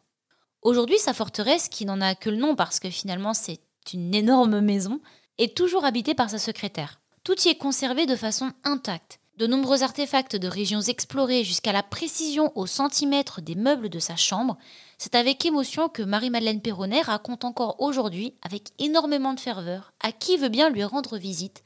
Aujourd'hui, 0.63 0.99
sa 0.99 1.13
forteresse, 1.13 1.69
qui 1.69 1.85
n'en 1.85 2.01
a 2.01 2.15
que 2.15 2.31
le 2.31 2.37
nom 2.37 2.55
parce 2.55 2.79
que 2.79 2.89
finalement 2.89 3.35
c'est 3.35 3.61
une 3.93 4.15
énorme 4.15 4.61
maison, 4.61 5.01
est 5.39 5.57
toujours 5.57 5.85
habitée 5.85 6.15
par 6.15 6.31
sa 6.31 6.39
secrétaire. 6.39 7.01
Tout 7.25 7.41
y 7.45 7.49
est 7.49 7.59
conservé 7.59 8.07
de 8.07 8.17
façon 8.17 8.53
intacte. 8.65 9.19
De 9.37 9.47
nombreux 9.47 9.83
artefacts 9.83 10.37
de 10.37 10.49
régions 10.49 10.81
explorées 10.81 11.45
jusqu'à 11.45 11.73
la 11.73 11.83
précision 11.83 12.53
au 12.55 12.67
centimètre 12.67 13.43
des 13.43 13.55
meubles 13.55 13.91
de 13.91 13.99
sa 13.99 14.17
chambre, 14.17 14.57
c'est 14.97 15.15
avec 15.15 15.45
émotion 15.45 15.91
que 15.91 16.03
Marie-Madeleine 16.03 16.63
Perronnet 16.63 17.03
raconte 17.03 17.45
encore 17.45 17.83
aujourd'hui, 17.83 18.33
avec 18.41 18.71
énormément 18.79 19.35
de 19.35 19.41
ferveur, 19.41 19.93
à 20.01 20.11
qui 20.11 20.39
veut 20.39 20.49
bien 20.49 20.71
lui 20.71 20.85
rendre 20.85 21.19
visite, 21.19 21.63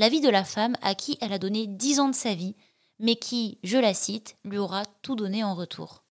la 0.00 0.08
vie 0.08 0.22
de 0.22 0.30
la 0.30 0.44
femme 0.44 0.76
à 0.80 0.94
qui 0.94 1.18
elle 1.20 1.34
a 1.34 1.38
donné 1.38 1.66
dix 1.66 2.00
ans 2.00 2.08
de 2.08 2.14
sa 2.14 2.32
vie, 2.32 2.56
mais 3.00 3.16
qui, 3.16 3.58
je 3.62 3.76
la 3.76 3.92
cite, 3.92 4.38
lui 4.44 4.56
aura 4.56 4.84
tout 5.02 5.14
donné 5.14 5.44
en 5.44 5.54
retour. 5.54 6.04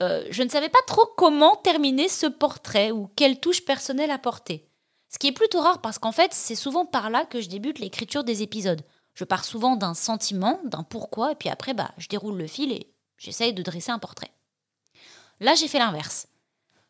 Euh, 0.00 0.26
je 0.30 0.42
ne 0.42 0.48
savais 0.48 0.68
pas 0.68 0.82
trop 0.88 1.06
comment 1.16 1.54
terminer 1.54 2.08
ce 2.08 2.26
portrait 2.26 2.90
ou 2.90 3.06
quelle 3.14 3.38
touche 3.38 3.64
personnelle 3.64 4.10
apporter. 4.10 4.68
Ce 5.08 5.18
qui 5.18 5.28
est 5.28 5.32
plutôt 5.32 5.60
rare 5.60 5.80
parce 5.80 6.00
qu'en 6.00 6.10
fait, 6.10 6.34
c'est 6.34 6.56
souvent 6.56 6.84
par 6.84 7.08
là 7.08 7.24
que 7.24 7.40
je 7.40 7.48
débute 7.48 7.78
l'écriture 7.78 8.24
des 8.24 8.42
épisodes. 8.42 8.82
Je 9.14 9.22
pars 9.22 9.44
souvent 9.44 9.76
d'un 9.76 9.94
sentiment, 9.94 10.58
d'un 10.64 10.82
pourquoi, 10.82 11.30
et 11.30 11.36
puis 11.36 11.48
après, 11.48 11.74
bah, 11.74 11.92
je 11.98 12.08
déroule 12.08 12.36
le 12.36 12.48
fil 12.48 12.72
et 12.72 12.92
j'essaye 13.18 13.54
de 13.54 13.62
dresser 13.62 13.92
un 13.92 14.00
portrait. 14.00 14.32
Là, 15.38 15.54
j'ai 15.54 15.68
fait 15.68 15.78
l'inverse. 15.78 16.26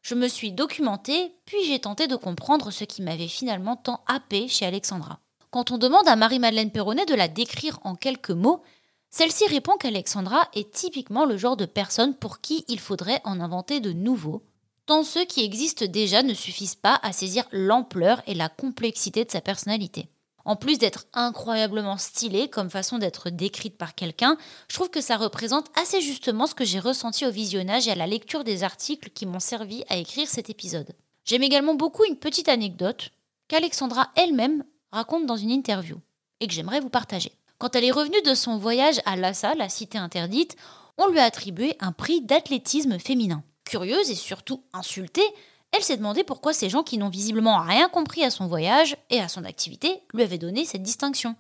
Je 0.01 0.15
me 0.15 0.29
suis 0.29 0.53
documentée, 0.53 1.35
puis 1.45 1.63
j'ai 1.67 1.79
tenté 1.79 2.07
de 2.07 2.17
comprendre 2.17 2.71
ce 2.71 2.85
qui 2.85 3.03
m'avait 3.03 3.29
finalement 3.29 3.77
tant 3.77 4.03
happé 4.07 4.49
chez 4.49 4.65
Alexandra. 4.65 5.21
Quand 5.57 5.71
on 5.71 5.79
demande 5.79 6.07
à 6.07 6.17
Marie-Madeleine 6.17 6.71
Perronnet 6.71 7.07
de 7.07 7.15
la 7.15 7.29
décrire 7.29 7.79
en 7.83 7.95
quelques 7.95 8.29
mots, 8.29 8.63
celle-ci 9.09 9.47
répond 9.47 9.79
qu'Alexandra 9.79 10.51
est 10.55 10.71
typiquement 10.71 11.25
le 11.25 11.39
genre 11.39 11.57
de 11.57 11.65
personne 11.65 12.15
pour 12.15 12.43
qui 12.43 12.67
il 12.69 12.79
faudrait 12.79 13.23
en 13.25 13.41
inventer 13.41 13.81
de 13.81 13.95
nouveaux, 13.95 14.43
tant 14.85 15.03
ceux 15.03 15.25
qui 15.25 15.43
existent 15.43 15.87
déjà 15.87 16.23
ne 16.23 16.35
suffisent 16.35 16.75
pas 16.75 17.01
à 17.03 17.11
saisir 17.13 17.47
l'ampleur 17.53 18.21
et 18.27 18.35
la 18.35 18.51
complexité 18.51 19.25
de 19.25 19.31
sa 19.31 19.41
personnalité. 19.41 20.11
En 20.45 20.57
plus 20.57 20.77
d'être 20.79 21.07
incroyablement 21.15 21.97
stylée 21.97 22.51
comme 22.51 22.69
façon 22.69 22.99
d'être 22.99 23.31
décrite 23.31 23.79
par 23.79 23.95
quelqu'un, 23.95 24.37
je 24.69 24.75
trouve 24.75 24.91
que 24.91 25.01
ça 25.01 25.17
représente 25.17 25.71
assez 25.75 26.03
justement 26.03 26.47
ce 26.47 26.55
que 26.55 26.67
j'ai 26.67 26.81
ressenti 26.81 27.25
au 27.25 27.31
visionnage 27.31 27.89
et 27.89 27.93
à 27.93 27.97
la 27.97 28.07
lecture 28.07 28.45
des 28.45 28.63
articles 28.63 29.09
qui 29.09 29.25
m'ont 29.25 29.41
servi 29.41 29.85
à 29.89 29.97
écrire 29.97 30.29
cet 30.29 30.51
épisode. 30.51 30.93
J'aime 31.25 31.43
également 31.43 31.77
beaucoup 31.77 32.05
une 32.05 32.19
petite 32.19 32.51
anecdote 32.51 33.09
qu'Alexandra 33.49 34.11
elle-même 34.17 34.63
raconte 34.93 35.27
dans 35.27 35.37
une 35.37 35.51
interview 35.51 36.01
et 36.41 36.47
que 36.47 36.53
j'aimerais 36.53 36.81
vous 36.81 36.91
partager. 36.91 37.33
Quand 37.59 37.75
elle 37.75 37.85
est 37.85 37.91
revenue 37.91 38.21
de 38.23 38.35
son 38.35 38.59
voyage 38.59 39.01
à 39.07 39.17
Lhasa, 39.17 39.55
la 39.55 39.69
cité 39.69 39.99
interdite, 39.99 40.57
on 40.99 41.09
lui 41.09 41.19
a 41.19 41.25
attribué 41.25 41.77
un 41.81 41.93
prix 41.93 42.21
d'athlétisme 42.21 42.99
féminin. 42.99 43.43
Curieuse 43.65 44.11
et 44.11 44.15
surtout 44.15 44.63
insultée, 44.73 45.27
elle 45.73 45.83
s'est 45.83 45.97
demandé 45.97 46.25
pourquoi 46.25 46.53
ces 46.53 46.71
gens 46.71 46.83
qui 46.83 46.99
n'ont 46.99 47.09
visiblement 47.09 47.61
rien 47.61 47.89
compris 47.89 48.25
à 48.25 48.31
son 48.31 48.47
voyage 48.47 48.97
et 49.11 49.21
à 49.21 49.29
son 49.29 49.45
activité 49.45 50.03
lui 50.15 50.23
avaient 50.23 50.39
donné 50.39 50.65
cette 50.65 50.83
distinction. 50.83 51.37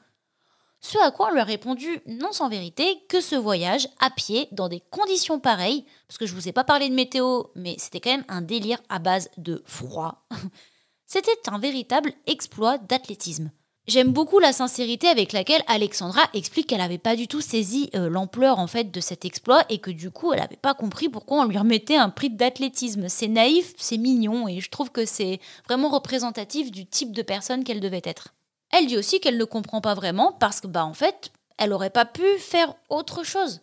Ce 0.80 0.98
à 0.98 1.10
quoi 1.10 1.28
on 1.28 1.32
lui 1.32 1.40
a 1.40 1.44
répondu, 1.44 2.00
non 2.06 2.32
sans 2.32 2.48
vérité, 2.48 3.02
que 3.08 3.20
ce 3.20 3.34
voyage 3.34 3.88
à 3.98 4.10
pied, 4.10 4.48
dans 4.52 4.68
des 4.68 4.80
conditions 4.90 5.40
pareilles, 5.40 5.84
parce 6.06 6.18
que 6.18 6.26
je 6.26 6.34
vous 6.34 6.48
ai 6.48 6.52
pas 6.52 6.64
parlé 6.64 6.88
de 6.88 6.94
météo, 6.94 7.44
mais 7.54 7.76
c'était 7.78 8.00
quand 8.00 8.10
même 8.10 8.24
un 8.28 8.42
délire 8.42 8.80
à 8.88 8.98
base 8.98 9.30
de 9.38 9.62
froid, 9.64 10.26
c'était 11.06 11.48
un 11.48 11.58
véritable 11.58 12.12
exploit 12.26 12.78
d'athlétisme. 12.78 13.50
J'aime 13.86 14.12
beaucoup 14.12 14.40
la 14.40 14.52
sincérité 14.52 15.06
avec 15.06 15.32
laquelle 15.32 15.62
Alexandra 15.68 16.22
explique 16.34 16.66
qu'elle 16.66 16.78
n'avait 16.78 16.98
pas 16.98 17.14
du 17.14 17.28
tout 17.28 17.40
saisi 17.40 17.88
euh, 17.94 18.08
l'ampleur 18.08 18.58
en 18.58 18.66
fait 18.66 18.90
de 18.90 19.00
cet 19.00 19.24
exploit 19.24 19.64
et 19.68 19.78
que 19.78 19.92
du 19.92 20.10
coup 20.10 20.32
elle 20.32 20.40
n'avait 20.40 20.56
pas 20.56 20.74
compris 20.74 21.08
pourquoi 21.08 21.42
on 21.42 21.44
lui 21.44 21.56
remettait 21.56 21.96
un 21.96 22.10
prix 22.10 22.30
d'athlétisme. 22.30 23.08
C'est 23.08 23.28
naïf, 23.28 23.74
c'est 23.76 23.96
mignon 23.96 24.48
et 24.48 24.60
je 24.60 24.70
trouve 24.70 24.90
que 24.90 25.04
c'est 25.04 25.38
vraiment 25.68 25.88
représentatif 25.88 26.72
du 26.72 26.84
type 26.84 27.12
de 27.12 27.22
personne 27.22 27.62
qu'elle 27.62 27.78
devait 27.78 28.02
être. 28.04 28.34
Elle 28.70 28.88
dit 28.88 28.96
aussi 28.96 29.20
qu'elle 29.20 29.38
ne 29.38 29.44
comprend 29.44 29.80
pas 29.80 29.94
vraiment 29.94 30.32
parce 30.32 30.60
que 30.60 30.66
bah 30.66 30.84
en 30.84 30.94
fait 30.94 31.30
elle 31.56 31.70
n'aurait 31.70 31.90
pas 31.90 32.06
pu 32.06 32.26
faire 32.38 32.74
autre 32.88 33.22
chose. 33.22 33.60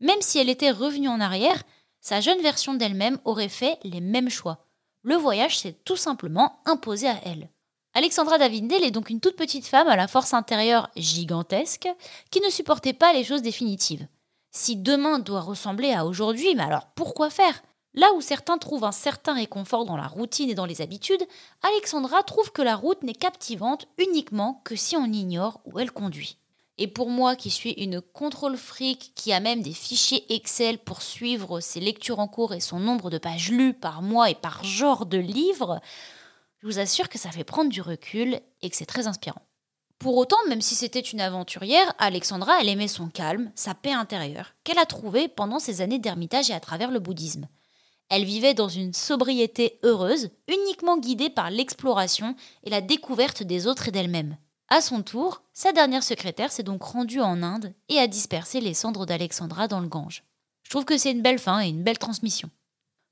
Même 0.00 0.20
si 0.20 0.38
elle 0.38 0.50
était 0.50 0.72
revenue 0.72 1.08
en 1.08 1.20
arrière, 1.20 1.62
sa 2.00 2.20
jeune 2.20 2.42
version 2.42 2.74
d'elle-même 2.74 3.18
aurait 3.24 3.48
fait 3.48 3.78
les 3.84 4.00
mêmes 4.00 4.28
choix. 4.28 4.66
Le 5.02 5.16
voyage 5.16 5.58
s'est 5.58 5.76
tout 5.84 5.96
simplement 5.96 6.60
imposé 6.64 7.08
à 7.08 7.20
elle. 7.24 7.48
Alexandra 7.94 8.38
Davindel 8.38 8.84
est 8.84 8.90
donc 8.90 9.10
une 9.10 9.20
toute 9.20 9.36
petite 9.36 9.66
femme 9.66 9.88
à 9.88 9.96
la 9.96 10.08
force 10.08 10.32
intérieure 10.32 10.90
gigantesque 10.96 11.88
qui 12.30 12.40
ne 12.40 12.50
supportait 12.50 12.92
pas 12.92 13.12
les 13.12 13.24
choses 13.24 13.42
définitives. 13.42 14.06
Si 14.50 14.76
demain 14.76 15.18
doit 15.18 15.40
ressembler 15.40 15.92
à 15.92 16.06
aujourd'hui, 16.06 16.54
mais 16.54 16.62
alors 16.62 16.86
pourquoi 16.94 17.30
faire? 17.30 17.62
Là 17.94 18.12
où 18.14 18.20
certains 18.20 18.58
trouvent 18.58 18.84
un 18.84 18.92
certain 18.92 19.34
réconfort 19.34 19.84
dans 19.84 19.96
la 19.96 20.06
routine 20.06 20.48
et 20.48 20.54
dans 20.54 20.64
les 20.64 20.80
habitudes, 20.80 21.26
Alexandra 21.62 22.22
trouve 22.22 22.50
que 22.52 22.62
la 22.62 22.76
route 22.76 23.02
n'est 23.02 23.12
captivante 23.12 23.86
uniquement 23.98 24.62
que 24.64 24.76
si 24.76 24.96
on 24.96 25.04
ignore 25.06 25.60
où 25.66 25.78
elle 25.78 25.92
conduit. 25.92 26.38
Et 26.78 26.88
pour 26.88 27.10
moi 27.10 27.36
qui 27.36 27.50
suis 27.50 27.72
une 27.72 28.00
contrôle 28.00 28.56
fric 28.56 29.12
qui 29.14 29.32
a 29.32 29.40
même 29.40 29.62
des 29.62 29.74
fichiers 29.74 30.32
Excel 30.32 30.78
pour 30.78 31.02
suivre 31.02 31.60
ses 31.60 31.80
lectures 31.80 32.18
en 32.18 32.28
cours 32.28 32.54
et 32.54 32.60
son 32.60 32.80
nombre 32.80 33.10
de 33.10 33.18
pages 33.18 33.50
lues 33.50 33.74
par 33.74 34.02
mois 34.02 34.30
et 34.30 34.34
par 34.34 34.64
genre 34.64 35.04
de 35.06 35.18
livre, 35.18 35.80
je 36.60 36.66
vous 36.66 36.78
assure 36.78 37.08
que 37.08 37.18
ça 37.18 37.30
fait 37.30 37.44
prendre 37.44 37.70
du 37.70 37.82
recul 37.82 38.40
et 38.62 38.70
que 38.70 38.76
c'est 38.76 38.86
très 38.86 39.06
inspirant. 39.06 39.42
Pour 39.98 40.16
autant, 40.16 40.38
même 40.48 40.62
si 40.62 40.74
c'était 40.74 40.98
une 40.98 41.20
aventurière, 41.20 41.94
Alexandra, 41.98 42.60
elle 42.60 42.68
aimait 42.68 42.88
son 42.88 43.08
calme, 43.08 43.52
sa 43.54 43.74
paix 43.74 43.92
intérieure, 43.92 44.54
qu'elle 44.64 44.78
a 44.78 44.86
trouvée 44.86 45.28
pendant 45.28 45.60
ses 45.60 45.80
années 45.80 46.00
d'ermitage 46.00 46.50
et 46.50 46.54
à 46.54 46.60
travers 46.60 46.90
le 46.90 46.98
bouddhisme. 46.98 47.46
Elle 48.08 48.24
vivait 48.24 48.54
dans 48.54 48.68
une 48.68 48.92
sobriété 48.92 49.78
heureuse, 49.84 50.30
uniquement 50.48 50.98
guidée 50.98 51.30
par 51.30 51.50
l'exploration 51.50 52.34
et 52.64 52.70
la 52.70 52.80
découverte 52.80 53.42
des 53.42 53.66
autres 53.66 53.88
et 53.88 53.90
d'elle-même. 53.92 54.36
À 54.68 54.80
son 54.80 55.02
tour, 55.02 55.42
sa 55.52 55.72
dernière 55.72 56.02
secrétaire 56.02 56.50
s'est 56.50 56.62
donc 56.62 56.82
rendue 56.82 57.20
en 57.20 57.42
Inde 57.42 57.74
et 57.88 57.98
a 57.98 58.06
dispersé 58.06 58.60
les 58.60 58.74
cendres 58.74 59.06
d'Alexandra 59.06 59.68
dans 59.68 59.80
le 59.80 59.88
Gange. 59.88 60.24
Je 60.62 60.70
trouve 60.70 60.84
que 60.84 60.96
c'est 60.96 61.12
une 61.12 61.22
belle 61.22 61.38
fin 61.38 61.60
et 61.60 61.68
une 61.68 61.82
belle 61.82 61.98
transmission. 61.98 62.48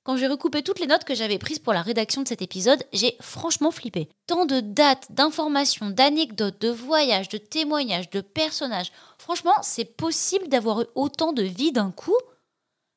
Quand 0.02 0.16
j'ai 0.16 0.28
recoupé 0.28 0.62
toutes 0.62 0.80
les 0.80 0.86
notes 0.86 1.04
que 1.04 1.14
j'avais 1.14 1.38
prises 1.38 1.58
pour 1.58 1.74
la 1.74 1.82
rédaction 1.82 2.22
de 2.22 2.28
cet 2.28 2.40
épisode, 2.40 2.82
j'ai 2.94 3.16
franchement 3.20 3.70
flippé. 3.70 4.08
Tant 4.26 4.46
de 4.46 4.60
dates, 4.60 5.12
d'informations, 5.12 5.90
d'anecdotes, 5.90 6.58
de 6.60 6.70
voyages, 6.70 7.28
de 7.28 7.36
témoignages, 7.36 8.08
de 8.08 8.22
personnages. 8.22 8.92
Franchement, 9.18 9.52
c'est 9.62 9.84
possible 9.84 10.48
d'avoir 10.48 10.80
eu 10.80 10.86
autant 10.94 11.34
de 11.34 11.42
vie 11.42 11.72
d'un 11.72 11.90
coup? 11.90 12.16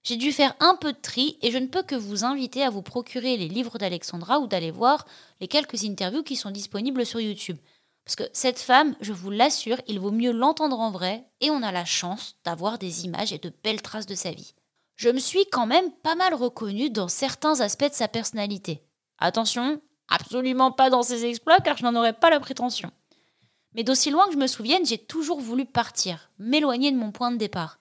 J'ai 0.04 0.16
dû 0.16 0.32
faire 0.32 0.56
un 0.62 0.76
peu 0.76 0.94
de 0.94 0.98
tri 0.98 1.38
et 1.42 1.52
je 1.52 1.58
ne 1.58 1.68
peux 1.68 1.84
que 1.84 1.96
vous 1.96 2.24
inviter 2.24 2.64
à 2.64 2.70
vous 2.70 2.82
procurer 2.82 3.36
les 3.36 3.50
livres 3.50 3.78
d'Alexandra 3.78 4.40
ou 4.40 4.48
d'aller 4.48 4.72
voir 4.72 5.06
les 5.42 5.48
quelques 5.50 5.84
interviews 5.84 6.24
qui 6.24 6.38
sont 6.38 6.52
disponibles 6.52 7.06
sur 7.06 7.20
YouTube. 7.20 7.58
Parce 8.06 8.16
que 8.16 8.30
cette 8.34 8.60
femme, 8.60 8.96
je 9.02 9.14
vous 9.14 9.32
l'assure, 9.32 9.82
il 9.88 10.00
vaut 10.00 10.12
mieux 10.12 10.32
l'entendre 10.32 10.80
en 10.80 10.92
vrai 10.92 11.26
et 11.40 11.50
on 11.50 11.64
a 11.64 11.72
la 11.72 11.86
chance 11.86 12.36
d'avoir 12.44 12.78
des 12.78 13.06
images 13.06 13.32
et 13.34 13.38
de 13.38 13.54
belles 13.64 13.82
traces 13.82 14.06
de 14.06 14.16
sa 14.16 14.32
vie 14.32 14.54
je 14.96 15.10
me 15.10 15.20
suis 15.20 15.46
quand 15.52 15.66
même 15.66 15.92
pas 16.04 16.16
mal 16.16 16.34
reconnue 16.34 16.90
dans 16.90 17.08
certains 17.08 17.60
aspects 17.62 17.90
de 17.90 17.94
sa 17.94 18.08
personnalité. 18.08 18.84
Attention, 19.18 19.82
absolument 20.08 20.72
pas 20.72 20.90
dans 20.90 21.04
ses 21.04 21.26
exploits 21.26 21.60
car 21.60 21.78
je 21.78 21.84
n'en 21.84 21.96
aurais 21.96 22.14
pas 22.14 22.30
la 22.30 22.40
prétention. 22.40 22.92
Mais 23.74 23.84
d'aussi 23.84 24.12
loin 24.12 24.28
que 24.28 24.34
je 24.34 24.38
me 24.38 24.48
souvienne, 24.48 24.86
j'ai 24.86 25.00
toujours 25.00 25.40
voulu 25.40 25.66
partir, 25.66 26.30
m'éloigner 26.38 26.92
de 26.92 26.98
mon 26.98 27.12
point 27.12 27.32
de 27.32 27.38
départ. 27.38 27.80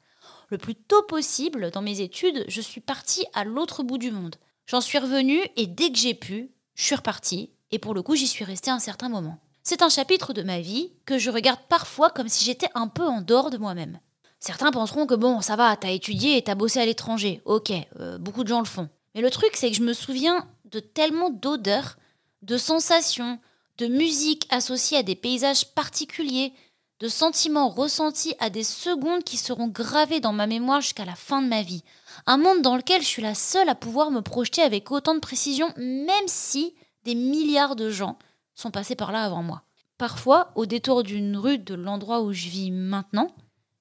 Le 0.48 0.58
plus 0.58 0.74
tôt 0.74 1.02
possible, 1.02 1.70
dans 1.70 1.82
mes 1.82 2.00
études, 2.00 2.44
je 2.48 2.60
suis 2.60 2.80
partie 2.80 3.26
à 3.34 3.44
l'autre 3.44 3.82
bout 3.82 3.98
du 3.98 4.10
monde. 4.10 4.36
J'en 4.66 4.80
suis 4.80 4.98
revenue 4.98 5.40
et 5.56 5.66
dès 5.66 5.90
que 5.90 5.98
j'ai 5.98 6.14
pu, 6.14 6.50
je 6.74 6.84
suis 6.84 6.94
repartie, 6.94 7.50
et 7.70 7.78
pour 7.78 7.94
le 7.94 8.02
coup 8.02 8.14
j'y 8.14 8.26
suis 8.26 8.44
restée 8.44 8.70
un 8.70 8.78
certain 8.78 9.08
moment. 9.08 9.38
C'est 9.64 9.82
un 9.82 9.88
chapitre 9.88 10.32
de 10.32 10.42
ma 10.42 10.60
vie 10.60 10.92
que 11.06 11.18
je 11.18 11.30
regarde 11.30 11.60
parfois 11.68 12.10
comme 12.10 12.28
si 12.28 12.44
j'étais 12.44 12.68
un 12.74 12.88
peu 12.88 13.06
en 13.06 13.20
dehors 13.20 13.50
de 13.50 13.58
moi-même. 13.58 14.00
Certains 14.40 14.72
penseront 14.72 15.06
que 15.06 15.14
bon, 15.14 15.40
ça 15.40 15.54
va, 15.54 15.76
t'as 15.76 15.92
étudié 15.92 16.36
et 16.36 16.42
t'as 16.42 16.56
bossé 16.56 16.80
à 16.80 16.84
l'étranger. 16.84 17.40
Ok, 17.44 17.72
euh, 18.00 18.18
beaucoup 18.18 18.42
de 18.42 18.48
gens 18.48 18.58
le 18.58 18.66
font. 18.66 18.88
Mais 19.14 19.20
le 19.20 19.30
truc, 19.30 19.52
c'est 19.54 19.70
que 19.70 19.76
je 19.76 19.84
me 19.84 19.92
souviens 19.92 20.48
de 20.64 20.80
tellement 20.80 21.30
d'odeurs, 21.30 21.96
de 22.42 22.56
sensations, 22.56 23.38
de 23.78 23.86
musique 23.86 24.48
associées 24.50 24.98
à 24.98 25.02
des 25.04 25.14
paysages 25.14 25.72
particuliers, 25.74 26.52
de 26.98 27.06
sentiments 27.06 27.68
ressentis 27.68 28.34
à 28.40 28.50
des 28.50 28.64
secondes 28.64 29.22
qui 29.22 29.36
seront 29.36 29.68
gravés 29.68 30.18
dans 30.18 30.32
ma 30.32 30.48
mémoire 30.48 30.80
jusqu'à 30.80 31.04
la 31.04 31.14
fin 31.14 31.40
de 31.40 31.46
ma 31.46 31.62
vie. 31.62 31.84
Un 32.26 32.36
monde 32.36 32.62
dans 32.62 32.76
lequel 32.76 33.02
je 33.02 33.06
suis 33.06 33.22
la 33.22 33.36
seule 33.36 33.68
à 33.68 33.76
pouvoir 33.76 34.10
me 34.10 34.22
projeter 34.22 34.62
avec 34.62 34.90
autant 34.90 35.14
de 35.14 35.20
précision, 35.20 35.72
même 35.76 36.26
si 36.26 36.74
des 37.04 37.14
milliards 37.14 37.76
de 37.76 37.90
gens 37.90 38.18
sont 38.54 38.70
passés 38.70 38.96
par 38.96 39.12
là 39.12 39.24
avant 39.24 39.42
moi. 39.42 39.62
Parfois, 39.98 40.52
au 40.56 40.66
détour 40.66 41.02
d'une 41.02 41.36
rue 41.36 41.58
de 41.58 41.74
l'endroit 41.74 42.22
où 42.22 42.32
je 42.32 42.48
vis 42.48 42.70
maintenant, 42.70 43.28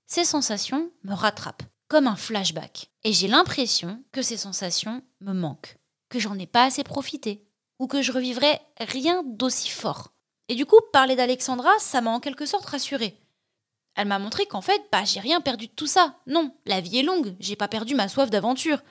ces 0.06 0.26
sensations 0.26 0.92
me 1.04 1.14
rattrapent, 1.14 1.64
comme 1.88 2.08
un 2.08 2.16
flashback. 2.16 2.90
Et 3.04 3.14
j'ai 3.14 3.28
l'impression 3.28 4.04
que 4.12 4.22
ces 4.22 4.38
sensations 4.38 5.02
me 5.22 5.34
manquent, 5.34 5.78
que 6.10 6.20
j'en 6.20 6.38
ai 6.38 6.48
pas 6.48 6.66
assez 6.66 6.84
profité, 6.84 7.48
ou 7.80 7.88
que 7.88 8.02
je 8.02 8.12
revivrai 8.12 8.60
rien 8.80 9.24
d'aussi 9.26 9.70
fort. 9.70 10.12
Et 10.48 10.56
du 10.56 10.66
coup, 10.66 10.80
parler 10.92 11.16
d'Alexandra, 11.16 11.72
ça 11.80 12.02
m'a 12.02 12.12
en 12.12 12.20
quelque 12.20 12.46
sorte 12.46 12.66
rassurée. 12.66 13.18
Elle 13.96 14.08
m'a 14.08 14.20
montré 14.20 14.46
qu'en 14.46 14.62
fait, 14.62 14.82
bah, 14.92 15.04
j'ai 15.04 15.20
rien 15.20 15.42
perdu 15.42 15.68
de 15.68 15.72
tout 15.72 15.88
ça. 15.88 16.16
Non, 16.28 16.54
la 16.66 16.82
vie 16.82 17.00
est 17.00 17.04
longue, 17.04 17.36
j'ai 17.40 17.56
pas 17.56 17.68
perdu 17.68 17.96
ma 17.96 18.08
soif 18.08 18.30
d'aventure. 18.30 18.82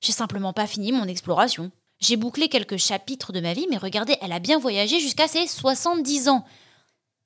J'ai 0.00 0.12
simplement 0.12 0.52
pas 0.52 0.66
fini 0.66 0.92
mon 0.92 1.06
exploration. 1.06 1.70
J'ai 2.00 2.16
bouclé 2.16 2.48
quelques 2.48 2.78
chapitres 2.78 3.32
de 3.32 3.40
ma 3.40 3.52
vie, 3.52 3.66
mais 3.70 3.76
regardez, 3.76 4.16
elle 4.22 4.32
a 4.32 4.38
bien 4.38 4.58
voyagé 4.58 5.00
jusqu'à 5.00 5.28
ses 5.28 5.46
70 5.46 6.28
ans. 6.28 6.44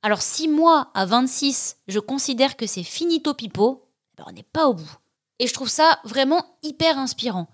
Alors 0.03 0.21
si 0.21 0.49
moi, 0.49 0.91
à 0.95 1.07
26, 1.07 1.77
je 1.89 2.01
considère 2.01 2.57
que 2.57 2.67
c'est 2.67 2.83
finito 2.83 3.35
pipo, 3.35 3.89
ben 4.17 4.25
on 4.27 4.33
n'est 4.33 4.43
pas 4.43 4.67
au 4.67 4.75
bout. 4.75 4.97
Et 5.39 5.47
je 5.47 5.55
trouve 5.55 5.69
ça 5.69 5.99
vraiment 6.05 6.45
hyper 6.63 6.99
inspirant. 6.99 7.49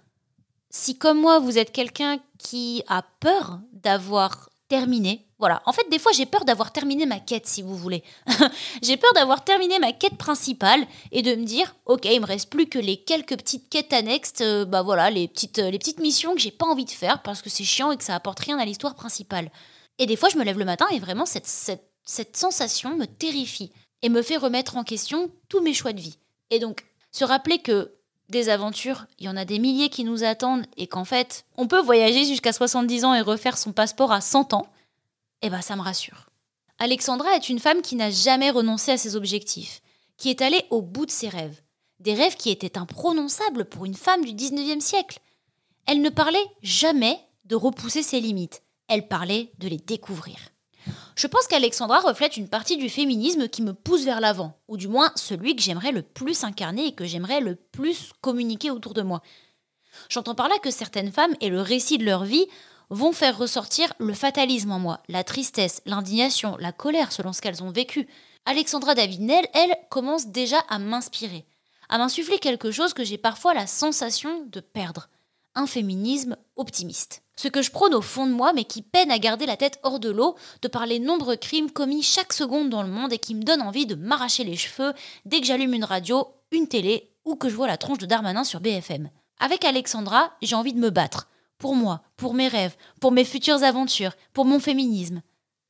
Si 0.71 0.97
comme 0.97 1.21
moi, 1.21 1.39
vous 1.39 1.59
êtes 1.59 1.73
quelqu'un 1.73 2.19
qui 2.39 2.83
a 2.89 3.03
peur 3.21 3.61
d'avoir 3.73 4.51
terminé, 4.69 5.27
voilà, 5.41 5.63
en 5.67 5.73
fait 5.73 5.89
des 5.91 5.99
fois 5.99 6.13
j'ai 6.13 6.27
peur 6.27 6.45
d'avoir 6.45 6.73
terminé 6.73 7.07
ma 7.07 7.19
quête 7.19 7.47
si 7.47 7.63
vous 7.63 7.77
voulez. 7.77 8.05
j'ai 8.83 8.97
peur 8.97 9.13
d'avoir 9.15 9.43
terminé 9.43 9.79
ma 9.81 9.93
quête 9.93 10.17
principale 10.17 10.87
et 11.11 11.23
de 11.23 11.35
me 11.35 11.45
dire, 11.45 11.75
ok, 11.87 12.05
il 12.05 12.21
me 12.21 12.27
reste 12.27 12.51
plus 12.51 12.69
que 12.69 12.79
les 12.79 12.99
quelques 12.99 13.37
petites 13.37 13.69
quêtes 13.69 13.93
annexes, 13.93 14.35
euh, 14.43 14.65
bah 14.65 14.83
voilà, 14.83 15.11
les 15.11 15.27
petites, 15.27 15.59
les 15.59 15.79
petites 15.79 16.01
missions 16.01 16.35
que 16.35 16.41
j'ai 16.41 16.53
pas 16.53 16.67
envie 16.67 16.85
de 16.85 16.91
faire 16.91 17.23
parce 17.23 17.43
que 17.43 17.51
c'est 17.51 17.65
chiant 17.65 17.91
et 17.91 17.97
que 17.97 18.05
ça 18.05 18.15
apporte 18.15 18.39
rien 18.41 18.59
à 18.59 18.65
l'histoire 18.65 18.95
principale. 18.95 19.51
Et 19.99 20.07
des 20.07 20.17
fois 20.17 20.29
je 20.29 20.39
me 20.39 20.45
lève 20.45 20.59
le 20.59 20.65
matin 20.65 20.87
et 20.93 21.01
vraiment 21.01 21.27
cette, 21.27 21.47
cette 21.47 21.91
cette 22.11 22.37
sensation 22.37 22.97
me 22.97 23.07
terrifie 23.07 23.71
et 24.03 24.09
me 24.09 24.23
fait 24.23 24.37
remettre 24.37 24.77
en 24.77 24.83
question 24.83 25.31
tous 25.49 25.61
mes 25.61 25.75
choix 25.75 25.93
de 25.93 26.01
vie. 26.01 26.19
Et 26.51 26.59
donc, 26.59 26.85
se 27.13 27.25
rappeler 27.25 27.59
que 27.59 27.93
des 28.29 28.49
aventures, 28.49 29.07
il 29.19 29.27
y 29.27 29.29
en 29.29 29.37
a 29.37 29.45
des 29.45 29.61
milliers 29.61 29.91
qui 29.91 30.03
nous 30.03 30.25
attendent 30.25 30.67
et 30.77 30.89
qu'en 30.89 31.05
fait, 31.05 31.45
on 31.57 31.69
peut 31.69 31.81
voyager 31.81 32.25
jusqu'à 32.25 32.53
70 32.53 33.05
ans 33.05 33.15
et 33.15 33.21
refaire 33.21 33.59
son 33.59 33.73
passeport 33.73 34.13
à 34.13 34.21
100 34.21 34.55
ans, 34.55 34.67
eh 35.43 35.51
ben 35.51 35.61
ça 35.61 35.77
me 35.77 35.83
rassure. 35.83 36.31
Alexandra 36.79 37.35
est 37.37 37.49
une 37.49 37.59
femme 37.59 37.83
qui 37.83 37.97
n'a 37.97 38.11
jamais 38.11 38.51
renoncé 38.51 38.93
à 38.93 38.97
ses 38.97 39.17
objectifs, 39.17 39.83
qui 40.17 40.31
est 40.31 40.43
allée 40.43 40.65
au 40.71 40.83
bout 40.83 41.07
de 41.07 41.11
ses 41.11 41.29
rêves, 41.29 41.61
des 41.99 42.15
rêves 42.15 42.37
qui 42.37 42.51
étaient 42.51 42.79
imprononçables 42.79 43.67
pour 43.67 43.85
une 43.85 43.95
femme 43.95 44.25
du 44.25 44.33
19e 44.33 44.81
siècle. 44.81 45.19
Elle 45.87 46.03
ne 46.03 46.09
parlait 46.09 46.47
jamais 46.63 47.19
de 47.45 47.57
repousser 47.57 48.03
ses 48.03 48.21
limites, 48.21 48.63
elle 48.89 49.09
parlait 49.09 49.53
de 49.59 49.69
les 49.69 49.77
découvrir. 49.77 50.39
Je 51.17 51.27
pense 51.27 51.47
qu'Alexandra 51.47 52.01
reflète 52.01 52.37
une 52.37 52.49
partie 52.49 52.79
du 52.79 52.89
féminisme 52.89 53.49
qui 53.49 53.63
me 53.63 53.75
pousse 53.75 54.05
vers 54.05 54.21
l'avant, 54.21 54.59
ou 54.69 54.77
du 54.77 54.89
moins 54.89 55.13
celui 55.17 55.55
que 55.55 55.63
j'aimerais 55.63 55.93
le 55.93 56.03
plus 56.03 56.45
incarner 56.45 56.87
et 56.87 56.95
que 56.95 57.05
j'aimerais 57.05 57.41
le 57.41 57.57
plus 57.57 58.13
communiquer 58.23 58.71
autour 58.71 58.95
de 58.95 59.03
moi. 59.03 59.21
J'entends 60.09 60.35
par 60.35 60.49
là 60.49 60.59
que 60.63 60.71
certaines 60.71 61.13
femmes 61.13 61.35
et 61.41 61.51
le 61.51 61.61
récit 61.61 61.99
de 61.99 62.05
leur 62.05 62.25
vie 62.25 62.47
vont 62.91 63.13
faire 63.13 63.39
ressortir 63.39 63.93
le 63.99 64.15
fatalisme 64.15 64.73
en 64.73 64.79
moi, 64.79 65.01
la 65.09 65.25
tristesse, 65.25 65.81
l'indignation, 65.87 66.57
la 66.59 66.73
colère 66.73 67.13
selon 67.13 67.33
ce 67.33 67.41
qu'elles 67.41 67.63
ont 67.63 67.71
vécu. 67.71 68.09
Alexandra 68.45 68.95
Davinel, 68.95 69.47
elle, 69.55 69.77
commence 69.91 70.27
déjà 70.27 70.59
à 70.69 70.79
m'inspirer, 70.79 71.47
à 71.89 71.99
m'insuffler 71.99 72.39
quelque 72.39 72.71
chose 72.71 72.93
que 72.93 73.05
j'ai 73.05 73.19
parfois 73.19 73.55
la 73.55 73.67
sensation 73.67 74.45
de 74.47 74.61
perdre 74.61 75.09
un 75.55 75.67
féminisme 75.67 76.37
optimiste. 76.57 77.23
Ce 77.37 77.49
que 77.49 77.63
je 77.63 77.71
prône 77.71 77.95
au 77.95 78.03
fond 78.03 78.27
de 78.27 78.33
moi, 78.33 78.53
mais 78.53 78.65
qui 78.65 78.83
peine 78.83 79.11
à 79.11 79.19
garder 79.19 79.47
la 79.47 79.57
tête 79.57 79.79
hors 79.83 79.99
de 79.99 80.11
l'eau, 80.11 80.37
de 80.63 80.69
par 80.69 80.87
les 80.87 80.99
nombreux 80.99 81.37
crimes 81.37 81.71
commis 81.71 82.03
chaque 82.03 82.33
seconde 82.33 82.71
dans 82.71 82.83
le 82.83 82.91
monde 82.91 83.13
et 83.13 83.19
qui 83.19 83.35
me 83.35 83.43
donne 83.43 83.63
envie 83.63 83.87
de 83.87 83.95
m'arracher 83.95 84.45
les 84.45 84.57
cheveux 84.57 84.93
dès 85.25 85.41
que 85.41 85.47
j'allume 85.47 85.75
une 85.75 85.85
radio, 85.85 86.29
une 86.53 86.69
télé 86.69 87.11
ou 87.25 87.37
que 87.37 87.49
je 87.49 87.55
vois 87.55 87.67
la 87.67 87.79
tronche 87.79 87.99
de 87.99 88.07
Darmanin 88.07 88.45
sur 88.45 88.61
BFM. 88.61 89.11
Avec 89.39 89.65
Alexandra, 89.65 90.33
j'ai 90.43 90.55
envie 90.55 90.75
de 90.75 90.79
me 90.79 90.91
battre. 90.91 91.29
Pour 91.61 91.77
moi, 91.77 92.01
pour 92.17 92.33
mes 92.33 92.49
rêves, 92.49 92.75
pour 93.01 93.13
mes 93.13 93.25
futures 93.25 93.63
aventures, 93.63 94.15
pour 94.33 94.47
mon 94.47 94.59
féminisme, 94.59 95.23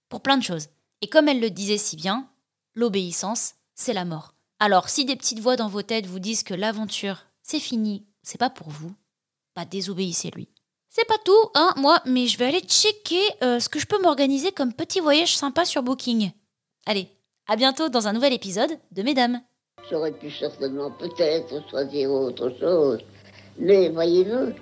pour 0.09 0.21
plein 0.23 0.39
de 0.39 0.45
choses. 0.45 0.69
Et 1.03 1.09
comme 1.09 1.29
elle 1.29 1.41
le 1.41 1.51
disait 1.51 1.79
si 1.79 1.97
bien, 1.97 2.29
l'obéissance, 2.77 3.55
c'est 3.75 3.93
la 3.93 4.05
mort. 4.05 4.33
Alors 4.61 4.89
si 4.89 5.05
des 5.05 5.17
petites 5.17 5.41
voix 5.41 5.57
dans 5.57 5.69
vos 5.69 5.83
têtes 5.83 6.07
vous 6.07 6.21
disent 6.21 6.45
que 6.45 6.55
l'aventure, 6.55 7.27
c'est 7.43 7.59
fini, 7.59 8.07
c'est 8.23 8.39
pas 8.39 8.51
pour 8.51 8.69
vous, 8.71 8.95
bah 9.57 9.65
désobéissez-lui. 9.65 10.49
C'est 10.91 11.09
pas 11.09 11.19
tout, 11.25 11.51
hein, 11.55 11.73
moi, 11.77 12.01
mais 12.07 12.29
je 12.29 12.39
vais 12.39 12.47
aller 12.47 12.61
checker 12.61 13.23
euh, 13.43 13.59
ce 13.59 13.69
que 13.69 13.81
je 13.81 13.87
peux 13.87 14.01
m'organiser 14.01 14.53
comme 14.53 14.73
petit 14.73 15.01
voyage 15.01 15.37
sympa 15.37 15.65
sur 15.65 15.83
Booking. 15.83 16.31
Allez, 16.87 17.09
à 17.49 17.57
bientôt 17.57 17.89
dans 17.89 18.07
un 18.07 18.13
nouvel 18.13 18.33
épisode 18.33 18.79
de 18.93 19.03
Mesdames. 19.03 19.41
J'aurais 19.91 20.13
pu 20.13 20.31
certainement 20.31 20.93
peut-être 20.93 21.69
choisir 21.69 22.13
autre 22.13 22.53
chose. 22.61 23.01
Mais 23.59 23.89
voyez-vous, 23.89 24.53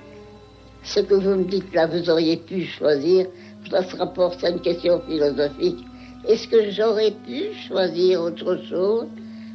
ce 0.82 1.00
que 1.00 1.14
vous 1.14 1.34
me 1.36 1.44
dites 1.44 1.74
là, 1.74 1.86
vous 1.86 2.08
auriez 2.10 2.36
pu 2.36 2.64
choisir, 2.64 3.26
ça 3.70 3.82
se 3.82 3.96
rapporte 3.96 4.42
à 4.44 4.50
une 4.50 4.60
question 4.60 5.00
philosophique. 5.00 5.84
Est-ce 6.26 6.48
que 6.48 6.70
j'aurais 6.70 7.12
pu 7.12 7.52
choisir 7.66 8.22
autre 8.22 8.58
chose 8.68 9.06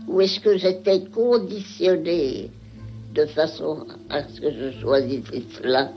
ou 0.07 0.21
est-ce 0.21 0.39
que 0.39 0.57
j'étais 0.57 1.05
conditionné 1.05 2.49
de 3.13 3.25
façon 3.27 3.85
à 4.09 4.23
ce 4.27 4.41
que 4.41 4.51
je 4.51 4.79
choisisse 4.81 5.25
cela? 5.61 5.89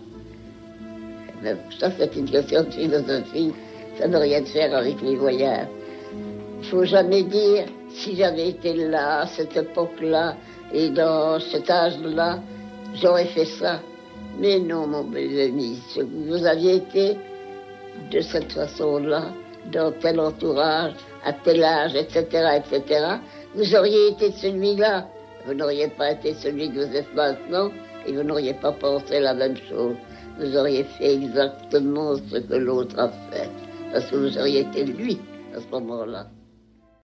Mais 1.42 1.56
ça, 1.78 1.90
c'est 1.98 2.16
une 2.16 2.30
question 2.30 2.62
de 2.62 2.70
philosophie. 2.70 3.52
Ça 3.98 4.08
n'a 4.08 4.18
rien 4.18 4.40
de 4.40 4.46
faire 4.46 4.74
avec 4.74 5.00
les 5.02 5.16
voyages. 5.16 5.68
Il 6.62 6.66
faut 6.68 6.84
jamais 6.84 7.22
dire 7.24 7.66
si 7.90 8.16
j'avais 8.16 8.48
été 8.50 8.74
là, 8.74 9.20
à 9.20 9.26
cette 9.26 9.56
époque-là, 9.56 10.36
et 10.72 10.90
dans 10.90 11.38
cet 11.40 11.70
âge-là, 11.70 12.40
j'aurais 12.94 13.26
fait 13.26 13.44
ça. 13.44 13.80
Mais 14.38 14.58
non, 14.58 14.86
mon 14.86 15.04
bel 15.04 15.40
ami, 15.40 15.78
si 15.88 16.00
vous 16.02 16.44
aviez 16.44 16.76
été 16.76 17.16
de 18.10 18.20
cette 18.20 18.52
façon-là, 18.52 19.32
dans 19.72 19.92
tel 20.00 20.20
entourage, 20.20 20.92
à 21.24 21.32
tel 21.32 21.64
âge, 21.64 21.94
etc., 21.94 22.58
etc., 22.58 23.04
vous 23.54 23.74
auriez 23.74 24.08
été 24.08 24.32
celui-là 24.32 25.06
vous 25.46 25.54
n'auriez 25.54 25.86
pas 25.88 26.10
été 26.10 26.34
celui 26.34 26.70
que 26.70 26.84
vous 26.84 26.96
êtes 26.96 27.14
maintenant 27.14 27.70
et 28.04 28.12
vous 28.12 28.24
n'auriez 28.24 28.54
pas 28.54 28.72
pensé 28.72 29.20
la 29.20 29.32
même 29.32 29.56
chose. 29.56 29.94
Vous 30.40 30.56
auriez 30.56 30.82
fait 30.82 31.14
exactement 31.14 32.16
ce 32.16 32.38
que 32.38 32.54
l'autre 32.54 32.98
a 32.98 33.08
fait, 33.30 33.48
parce 33.92 34.10
que 34.10 34.16
vous 34.16 34.38
auriez 34.38 34.60
été 34.62 34.84
lui 34.84 35.20
à 35.54 35.60
ce 35.60 35.68
moment-là. 35.70 36.26